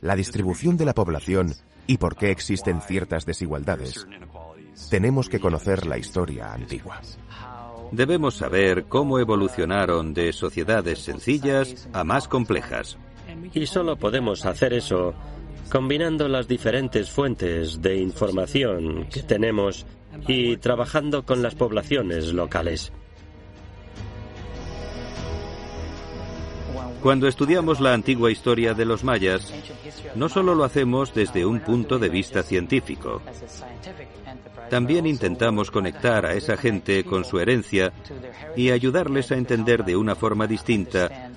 la 0.00 0.16
distribución 0.16 0.76
de 0.76 0.84
la 0.84 0.94
población 0.94 1.54
y 1.86 1.98
por 1.98 2.16
qué 2.16 2.30
existen 2.30 2.80
ciertas 2.80 3.26
desigualdades, 3.26 4.06
tenemos 4.90 5.28
que 5.28 5.40
conocer 5.40 5.86
la 5.86 5.98
historia 5.98 6.52
antigua. 6.52 7.00
Debemos 7.92 8.36
saber 8.36 8.84
cómo 8.84 9.18
evolucionaron 9.18 10.14
de 10.14 10.32
sociedades 10.32 11.00
sencillas 11.00 11.88
a 11.92 12.04
más 12.04 12.28
complejas. 12.28 12.98
Y 13.54 13.66
solo 13.66 13.96
podemos 13.96 14.44
hacer 14.46 14.72
eso 14.72 15.14
combinando 15.70 16.28
las 16.28 16.48
diferentes 16.48 17.10
fuentes 17.10 17.80
de 17.82 17.96
información 17.96 19.06
que 19.12 19.22
tenemos 19.22 19.86
y 20.26 20.56
trabajando 20.56 21.24
con 21.24 21.42
las 21.42 21.54
poblaciones 21.54 22.32
locales. 22.32 22.92
Cuando 27.02 27.28
estudiamos 27.28 27.80
la 27.80 27.94
antigua 27.94 28.30
historia 28.30 28.74
de 28.74 28.84
los 28.84 29.04
mayas, 29.04 29.52
no 30.14 30.28
solo 30.28 30.54
lo 30.54 30.64
hacemos 30.64 31.14
desde 31.14 31.46
un 31.46 31.60
punto 31.60 31.98
de 31.98 32.08
vista 32.08 32.42
científico, 32.42 33.22
también 34.68 35.06
intentamos 35.06 35.70
conectar 35.70 36.26
a 36.26 36.34
esa 36.34 36.56
gente 36.56 37.04
con 37.04 37.24
su 37.24 37.38
herencia 37.38 37.92
y 38.56 38.70
ayudarles 38.70 39.30
a 39.30 39.36
entender 39.36 39.84
de 39.84 39.96
una 39.96 40.14
forma 40.14 40.46
distinta 40.46 41.30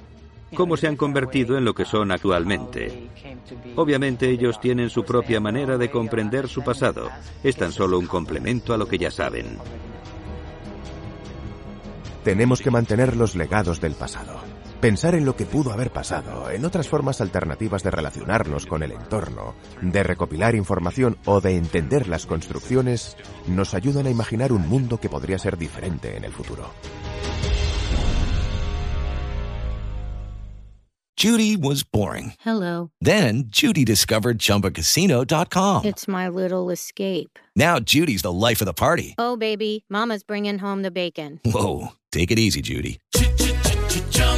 cómo 0.55 0.75
se 0.75 0.87
han 0.87 0.97
convertido 0.97 1.57
en 1.57 1.63
lo 1.63 1.73
que 1.73 1.85
son 1.85 2.11
actualmente. 2.11 3.09
Obviamente 3.75 4.29
ellos 4.29 4.59
tienen 4.59 4.89
su 4.89 5.03
propia 5.03 5.39
manera 5.39 5.77
de 5.77 5.89
comprender 5.89 6.47
su 6.47 6.61
pasado. 6.63 7.09
Es 7.43 7.55
tan 7.55 7.71
solo 7.71 7.99
un 7.99 8.07
complemento 8.07 8.73
a 8.73 8.77
lo 8.77 8.87
que 8.87 8.97
ya 8.97 9.11
saben. 9.11 9.57
Tenemos 12.23 12.61
que 12.61 12.71
mantener 12.71 13.15
los 13.15 13.35
legados 13.35 13.79
del 13.79 13.95
pasado. 13.95 14.50
Pensar 14.81 15.13
en 15.13 15.25
lo 15.25 15.35
que 15.35 15.45
pudo 15.45 15.71
haber 15.71 15.91
pasado, 15.91 16.49
en 16.49 16.65
otras 16.65 16.87
formas 16.87 17.21
alternativas 17.21 17.83
de 17.83 17.91
relacionarnos 17.91 18.65
con 18.65 18.81
el 18.81 18.91
entorno, 18.91 19.53
de 19.79 20.01
recopilar 20.01 20.55
información 20.55 21.19
o 21.25 21.39
de 21.39 21.55
entender 21.55 22.07
las 22.07 22.25
construcciones, 22.25 23.15
nos 23.45 23.75
ayudan 23.75 24.07
a 24.07 24.09
imaginar 24.09 24.51
un 24.51 24.67
mundo 24.67 24.99
que 24.99 25.07
podría 25.07 25.37
ser 25.37 25.55
diferente 25.55 26.17
en 26.17 26.23
el 26.23 26.31
futuro. 26.31 26.71
Judy 31.15 31.55
was 31.55 31.83
boring. 31.83 32.33
Hello. 32.43 32.89
Then 32.99 33.43
Judy 33.51 33.85
discovered 33.85 34.39
chumbacasino.com. 34.39 35.85
It's 35.85 36.07
my 36.07 36.27
little 36.27 36.71
escape. 36.71 37.37
Now 37.55 37.77
Judy's 37.77 38.23
the 38.23 38.31
life 38.31 38.61
of 38.61 38.65
the 38.65 38.73
party. 38.73 39.13
Oh, 39.19 39.37
baby, 39.37 39.85
Mama's 39.87 40.23
bringing 40.23 40.57
home 40.57 40.81
the 40.81 40.89
bacon. 40.89 41.39
Whoa. 41.45 41.89
Take 42.11 42.31
it 42.31 42.39
easy, 42.39 42.63
Judy. 42.63 42.99